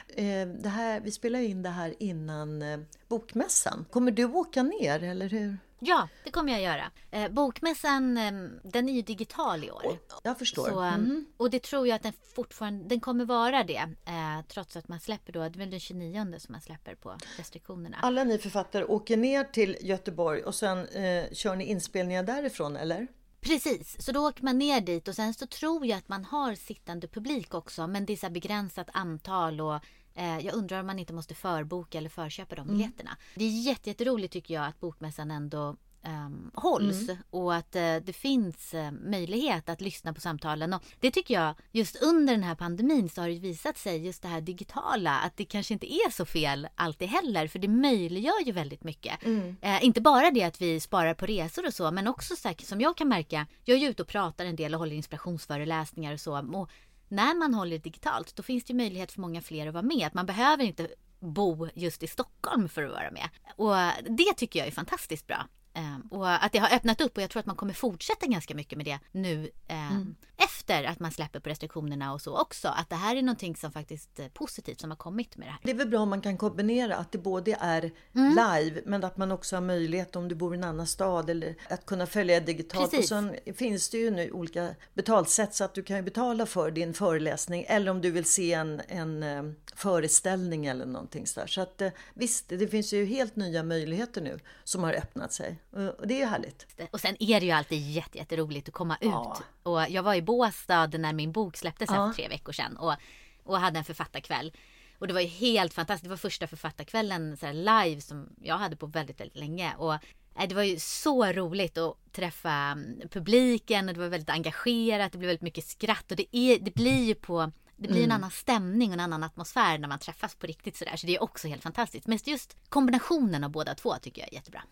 Eh, 0.07 0.47
det 0.47 0.69
här, 0.69 0.99
vi 0.99 1.11
spelar 1.11 1.39
ju 1.39 1.45
in 1.45 1.63
det 1.63 1.69
här 1.69 1.95
innan 1.99 2.61
eh, 2.61 2.79
bokmässan. 3.07 3.85
Kommer 3.89 4.11
du 4.11 4.25
åka 4.25 4.63
ner 4.63 5.03
eller 5.03 5.29
hur? 5.29 5.57
Ja, 5.84 6.08
det 6.24 6.32
kommer 6.32 6.52
jag 6.52 6.62
göra. 6.62 6.91
Eh, 7.12 7.32
bokmässan, 7.32 8.17
eh, 8.17 8.32
den 8.63 8.89
är 8.89 8.94
ju 8.94 9.02
digital 9.02 9.63
i 9.63 9.72
år. 9.72 9.98
Jag 10.24 10.39
förstår. 10.39 10.70
Så, 10.70 10.84
eh, 10.84 10.98
Och 11.38 11.50
det 11.50 11.63
tror 11.63 11.88
jag 11.88 11.96
att 11.96 12.04
den 12.04 12.13
fortfarande 12.36 12.86
den 12.86 13.00
kommer 13.00 13.26
vara 13.26 13.63
det. 13.63 13.89
Eh, 14.06 14.46
trots 14.48 14.76
att 14.76 14.88
man 14.88 15.00
släpper 15.00 15.34
då, 15.34 15.39
det 15.39 15.46
är 15.46 15.58
väl 15.60 15.70
den 15.70 15.80
29 15.80 16.36
som 16.39 16.52
man 16.52 16.62
släpper 16.62 16.96
på 16.96 17.17
restriktionerna. 17.38 17.98
Alla 18.02 18.24
ni 18.24 18.38
författare 18.38 18.84
åker 18.84 19.17
ner 19.17 19.44
till 19.44 19.78
Göteborg 19.82 20.44
och 20.44 20.56
sen 20.56 20.88
eh, 20.88 21.26
kör 21.34 21.56
ni 21.56 21.65
inspelningar 21.65 22.24
därifrån 22.24 22.76
eller? 22.76 23.08
Precis, 23.41 24.02
så 24.06 24.12
då 24.12 24.28
åker 24.28 24.44
man 24.44 24.58
ner 24.58 24.82
dit 24.82 25.08
och 25.08 25.15
sen 25.15 25.34
så 25.34 25.48
tror 25.48 25.86
jag 25.86 25.98
att 25.98 26.10
man 26.10 26.26
har 26.26 26.56
sittande 26.56 27.08
publik 27.08 27.54
också. 27.54 27.88
Men 27.88 28.06
det 28.06 28.13
är 28.13 28.17
så 28.17 28.26
här 28.26 28.34
begränsat 28.34 28.89
antal 28.94 29.62
och 29.62 29.80
jag 30.15 30.54
undrar 30.54 30.80
om 30.80 30.88
man 30.88 31.00
inte 31.00 31.13
måste 31.13 31.36
förboka 31.36 31.97
eller 31.97 32.10
förköpa 32.10 32.56
de 32.56 32.67
biljetterna. 32.67 33.17
Det 33.36 33.45
är 33.45 33.62
jätte, 33.62 33.89
jätteroligt 33.89 34.34
tycker 34.34 34.54
jag 34.54 34.65
att 34.65 34.80
bokmässan 34.80 35.32
ändå 35.32 35.76
ehm, 36.04 36.52
hålls 36.54 37.10
och 37.30 37.56
att 37.56 37.76
eh, 37.76 37.95
det 37.95 38.13
finns 38.13 38.74
eh, 38.74 38.91
möjlighet 38.91 39.69
att 39.69 39.82
lyssna 39.82 40.13
på 40.13 40.21
samtalen. 40.21 40.74
Och 40.74 40.84
det 41.00 41.12
tycker 41.12 41.34
jag, 41.34 41.56
just 41.71 42.04
under 42.04 42.34
den 42.34 42.43
här 42.43 42.56
pandemin 42.56 43.10
så 43.10 43.21
har 43.21 43.30
det 43.30 43.39
visat 43.39 43.78
sig 43.78 44.06
just 44.06 44.21
det 44.21 44.28
här 44.28 44.41
digitala 44.41 45.19
att 45.19 45.38
det 45.38 45.45
kanske 45.45 45.74
inte 45.74 45.93
är 45.93 46.12
så 46.12 46.26
fel 46.26 46.67
alltid 46.76 47.08
heller 47.10 47.47
för 47.47 47.60
det 47.60 47.67
möjliggör 47.67 48.45
ju 48.45 48.52
väldigt 48.52 48.84
mycket. 48.84 49.24
Eh, 49.62 49.84
inte 49.86 50.02
bara 50.02 50.32
det 50.32 50.43
att 50.43 50.62
vi 50.62 50.80
sparar 50.80 51.13
på 51.13 51.26
resor 51.26 51.67
och 51.67 51.74
så 51.74 51.91
men 51.91 52.08
också 52.08 52.36
så 52.36 52.47
här, 52.47 52.56
som 52.65 52.82
jag 52.82 52.97
kan 52.97 53.08
märka, 53.08 53.47
jag 53.65 53.78
är 53.78 53.82
ju 53.82 53.88
ute 53.88 54.02
och 54.02 54.08
pratar 54.08 54.45
en 54.45 54.56
del 54.56 54.74
och 54.74 54.80
håller 54.80 54.95
inspirationsföreläsningar 54.95 56.13
och 56.13 56.19
så. 56.19 56.38
Och 56.54 56.69
när 57.12 57.36
man 57.36 57.54
håller 57.54 57.78
digitalt 57.78 58.36
då 58.36 58.43
finns 58.43 58.63
det 58.63 58.74
möjlighet 58.74 59.12
för 59.12 59.21
många 59.21 59.41
fler 59.41 59.67
att 59.67 59.74
vara 59.74 59.84
med. 59.84 60.08
Att 60.08 60.13
man 60.13 60.26
behöver 60.26 60.63
inte 60.63 60.88
bo 61.19 61.67
just 61.74 62.04
i 62.04 62.08
Stockholm 62.08 62.69
för 62.69 62.84
att 62.84 62.91
vara 62.91 63.12
med. 63.12 63.30
Och 63.56 63.76
det 64.10 64.34
tycker 64.38 64.60
jag 64.60 64.67
är 64.67 64.71
fantastiskt 64.71 65.28
bra. 65.28 65.45
Ehm, 65.73 66.01
och 66.01 66.43
att 66.43 66.51
det 66.51 66.57
har 66.60 66.75
öppnat 66.75 67.01
upp 67.01 67.17
och 67.17 67.23
jag 67.23 67.29
tror 67.29 67.39
att 67.39 67.45
man 67.45 67.55
kommer 67.55 67.73
fortsätta 67.73 68.27
ganska 68.27 68.55
mycket 68.55 68.77
med 68.77 68.86
det 68.86 68.99
nu 69.12 69.49
ehm, 69.67 70.15
efter 70.38 70.84
att 70.84 70.99
man 70.99 71.12
släpper 71.12 71.39
på 71.39 71.49
restriktionerna 71.49 72.13
och 72.13 72.21
så 72.21 72.38
också. 72.38 72.67
Att 72.67 72.89
det 72.89 72.95
här 72.95 73.15
är 73.15 73.21
någonting 73.21 73.55
som 73.55 73.71
faktiskt 73.71 74.19
är 74.19 74.29
positivt 74.29 74.81
som 74.81 74.89
har 74.91 74.97
kommit 74.97 75.38
med 75.38 75.47
det 75.47 75.51
här. 75.51 75.60
Det 75.63 75.71
är 75.71 75.75
väl 75.75 75.88
bra 75.89 75.99
om 75.99 76.10
man 76.10 76.21
kan 76.21 76.38
kombinera 76.38 76.95
att 76.95 77.12
det 77.12 77.17
både 77.17 77.57
är 77.60 77.91
Mm. 78.15 78.29
live 78.29 78.81
men 78.86 79.03
att 79.03 79.17
man 79.17 79.31
också 79.31 79.55
har 79.55 79.62
möjlighet 79.62 80.15
om 80.15 80.27
du 80.27 80.36
bor 80.36 80.55
i 80.55 80.57
en 80.57 80.63
annan 80.63 80.88
stad 80.88 81.29
eller 81.29 81.55
att 81.69 81.86
kunna 81.86 82.05
följa 82.05 82.39
digitalt. 82.39 82.91
Precis. 82.91 83.12
Och 83.12 83.17
sen 83.17 83.55
finns 83.55 83.89
det 83.89 83.97
ju 83.97 84.12
nu 84.12 84.31
olika 84.31 84.75
betalsätt 84.93 85.55
så 85.55 85.63
att 85.63 85.73
du 85.73 85.84
kan 85.84 85.95
ju 85.97 86.01
betala 86.03 86.45
för 86.45 86.71
din 86.71 86.93
föreläsning 86.93 87.65
eller 87.67 87.91
om 87.91 88.01
du 88.01 88.12
vill 88.12 88.25
se 88.25 88.53
en, 88.53 88.81
en 88.88 89.23
eh, 89.23 89.43
föreställning 89.75 90.65
eller 90.65 90.86
någonting 90.86 91.27
sådär. 91.27 91.47
Så 91.47 91.62
att 91.62 91.81
eh, 91.81 91.91
visst, 92.13 92.49
det 92.49 92.67
finns 92.67 92.93
ju 92.93 93.05
helt 93.05 93.36
nya 93.36 93.63
möjligheter 93.63 94.21
nu 94.21 94.39
som 94.63 94.84
har 94.84 94.93
öppnat 94.93 95.34
sig 95.34 95.62
Eh, 95.70 95.70
och 95.71 96.07
det 96.07 96.13
är 96.13 96.19
ju 96.19 96.25
härligt. 96.25 96.67
Och 96.91 96.99
sen 97.01 97.15
är 97.19 97.39
det 97.39 97.45
ju 97.45 97.51
alltid 97.51 97.91
jätte, 97.91 98.17
jätteroligt 98.17 98.67
att 98.67 98.73
komma 98.73 98.97
ut. 99.01 99.10
Ja. 99.12 99.38
Och 99.63 99.81
jag 99.89 100.03
var 100.03 100.15
i 100.15 100.21
Båstad 100.21 100.88
när 100.88 101.13
min 101.13 101.31
bok 101.31 101.57
släpptes 101.57 101.89
Ja. 101.89 101.95
för 101.95 102.15
tre 102.15 102.27
veckor 102.27 102.53
sedan 102.53 102.77
och, 102.77 102.95
och 103.43 103.60
hade 103.60 103.77
en 103.79 103.86
författarkväll. 103.86 104.51
Och 104.99 105.07
det 105.07 105.13
var 105.13 105.21
ju 105.21 105.27
helt 105.27 105.73
fantastiskt. 105.73 106.03
Det 106.03 106.10
var 106.10 106.17
första 106.17 106.47
författarkvällen 106.47 107.38
så 107.38 107.51
live 107.51 108.01
som 108.01 108.29
jag 108.41 108.57
hade 108.57 108.75
på 108.75 108.86
väldigt, 108.86 109.19
väldigt 109.19 109.38
länge. 109.38 109.75
Och 109.75 109.95
nej, 110.38 110.47
det 110.47 110.55
var 110.55 110.63
ju 110.63 110.79
så 110.79 111.25
roligt 111.25 111.77
att 111.77 111.97
träffa 112.12 112.51
mm, 112.51 113.01
publiken 113.10 113.88
och 113.88 113.93
det 113.93 113.99
var 113.99 114.07
väldigt 114.07 114.29
engagerat. 114.29 115.12
Det 115.12 115.17
blev 115.17 115.27
väldigt 115.27 115.41
mycket 115.41 115.65
skratt 115.65 116.12
och 116.12 116.17
det, 116.17 116.38
är, 116.38 116.60
det 116.60 116.73
blir 116.73 117.03
ju 117.03 117.15
på 117.15 117.51
det 117.82 117.88
blir 117.88 118.04
en 118.04 118.12
annan 118.12 118.32
stämning 118.32 118.89
och 118.89 118.94
en 118.94 119.00
annan 119.00 119.24
atmosfär 119.24 119.78
när 119.78 119.88
man 119.88 120.00
träffas 120.00 120.36
på 120.36 120.48
riktigt 120.48 120.78
sådär. 120.78 120.96
Så 120.96 121.08
det 121.08 121.15
är 121.15 121.24
också 121.24 121.48
helt 121.48 121.63
fantastiskt. 121.63 122.08
Men 122.08 122.20
just 122.26 122.58
kombinationen 122.70 123.44
av 123.44 123.52
båda 123.52 123.76
två 123.76 123.96
tycker 124.02 124.22
jag 124.22 124.30
är 124.30 124.34
jättebra. 124.34 124.63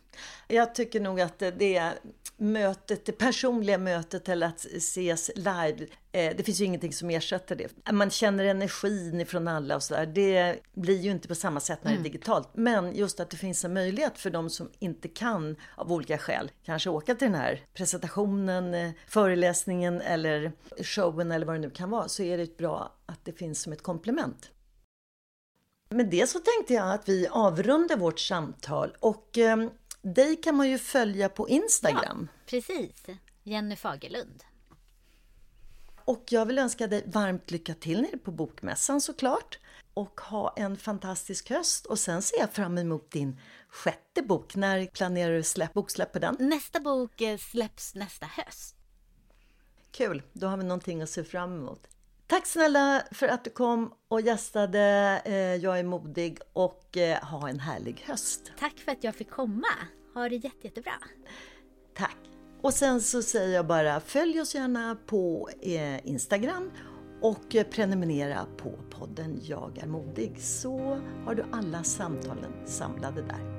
Jag 0.47 0.75
tycker 0.75 0.99
nog 0.99 1.21
att 1.21 1.39
det 1.39 1.93
mötet, 2.37 3.05
det 3.05 3.11
personliga 3.11 3.77
mötet 3.77 4.29
eller 4.29 4.47
att 4.47 4.65
ses 4.65 5.31
live, 5.35 5.87
det 6.11 6.45
finns 6.45 6.61
ju 6.61 6.65
ingenting 6.65 6.93
som 6.93 7.09
ersätter 7.09 7.55
det. 7.55 7.91
Man 7.91 8.09
känner 8.09 8.45
energin 8.45 9.21
ifrån 9.21 9.47
alla 9.47 9.75
och 9.75 9.83
sådär. 9.83 10.05
Det 10.05 10.59
blir 10.73 10.97
ju 10.97 11.11
inte 11.11 11.27
på 11.27 11.35
samma 11.35 11.59
sätt 11.59 11.83
när 11.83 11.91
det 11.91 11.99
är 11.99 12.03
digitalt. 12.03 12.49
Men 12.53 12.95
just 12.95 13.19
att 13.19 13.29
det 13.29 13.37
finns 13.37 13.65
en 13.65 13.73
möjlighet 13.73 14.17
för 14.17 14.29
de 14.29 14.49
som 14.49 14.69
inte 14.79 15.07
kan 15.07 15.55
av 15.75 15.91
olika 15.91 16.17
skäl 16.17 16.51
kanske 16.63 16.89
åka 16.89 17.15
till 17.15 17.31
den 17.31 17.41
här 17.41 17.61
presentationen, 17.73 18.73
eh, 18.73 18.91
föreläsningen 19.07 20.01
eller 20.01 20.51
showen 20.83 21.31
eller 21.31 21.45
vad 21.45 21.55
det 21.55 21.59
nu 21.59 21.69
kan 21.69 21.89
vara 21.89 22.07
så 22.07 22.23
är 22.23 22.37
det 22.37 22.57
bra 22.57 22.95
att 23.05 23.25
det 23.25 23.33
finns 23.33 23.61
som 23.61 23.73
ett 23.73 23.83
komplement. 23.83 24.51
Med 25.89 26.09
det 26.09 26.29
så 26.29 26.39
tänkte 26.39 26.73
jag 26.73 26.93
att 26.93 27.09
vi 27.09 27.27
avrundar 27.27 27.97
vårt 27.97 28.19
samtal 28.19 28.95
och 28.99 29.37
eh, 29.37 29.57
dig 30.01 30.35
kan 30.35 30.55
man 30.55 30.69
ju 30.69 30.77
följa 30.77 31.29
på 31.29 31.49
Instagram. 31.49 32.27
Precis. 32.45 33.05
Jenny 33.43 33.75
Fagerlund. 33.75 34.43
Och 36.09 36.23
jag 36.29 36.45
vill 36.45 36.59
önska 36.59 36.87
dig 36.87 37.03
varmt 37.07 37.51
lycka 37.51 37.73
till 37.73 38.01
nere 38.01 38.17
på 38.17 38.31
Bokmässan 38.31 39.01
såklart. 39.01 39.59
Och 39.93 40.21
ha 40.21 40.53
en 40.57 40.77
fantastisk 40.77 41.49
höst. 41.49 41.85
Och 41.85 41.99
sen 41.99 42.21
ser 42.21 42.39
jag 42.39 42.51
fram 42.53 42.77
emot 42.77 43.11
din 43.11 43.39
sjätte 43.69 44.21
bok. 44.21 44.55
När 44.55 44.85
planerar 44.85 45.33
du 45.35 45.43
släpp, 45.43 45.73
boksläpp 45.73 46.13
på 46.13 46.19
den? 46.19 46.35
Nästa 46.39 46.79
bok 46.79 47.21
eh, 47.21 47.37
släpps 47.37 47.95
nästa 47.95 48.25
höst. 48.25 48.75
Kul, 49.91 50.23
då 50.33 50.47
har 50.47 50.57
vi 50.57 50.63
någonting 50.63 51.01
att 51.01 51.09
se 51.09 51.23
fram 51.23 51.53
emot. 51.57 51.87
Tack 52.27 52.47
snälla 52.47 53.03
för 53.11 53.27
att 53.27 53.43
du 53.43 53.49
kom 53.49 53.93
och 54.07 54.21
gästade. 54.21 54.79
Eh, 55.25 55.33
Jag 55.35 55.79
är 55.79 55.83
modig 55.83 56.39
och 56.53 56.97
eh, 56.97 57.23
ha 57.23 57.49
en 57.49 57.59
härlig 57.59 58.03
höst. 58.07 58.51
Tack 58.59 58.77
för 58.79 58.91
att 58.91 59.03
jag 59.03 59.15
fick 59.15 59.29
komma. 59.29 59.67
Ha 60.13 60.29
det 60.29 60.35
jätte, 60.35 60.67
jättebra. 60.67 60.93
Och 62.69 62.75
sen 62.75 63.01
så 63.01 63.21
säger 63.21 63.55
jag 63.55 63.67
bara 63.67 63.99
följ 63.99 64.41
oss 64.41 64.55
gärna 64.55 64.97
på 65.05 65.49
eh, 65.61 66.07
Instagram 66.07 66.71
och 67.21 67.55
eh, 67.55 67.63
prenumerera 67.63 68.45
på 68.57 68.71
podden 68.89 69.39
Jag 69.43 69.77
är 69.77 69.87
modig 69.87 70.41
så 70.41 71.01
har 71.25 71.35
du 71.35 71.45
alla 71.51 71.83
samtalen 71.83 72.51
samlade 72.65 73.21
där. 73.21 73.58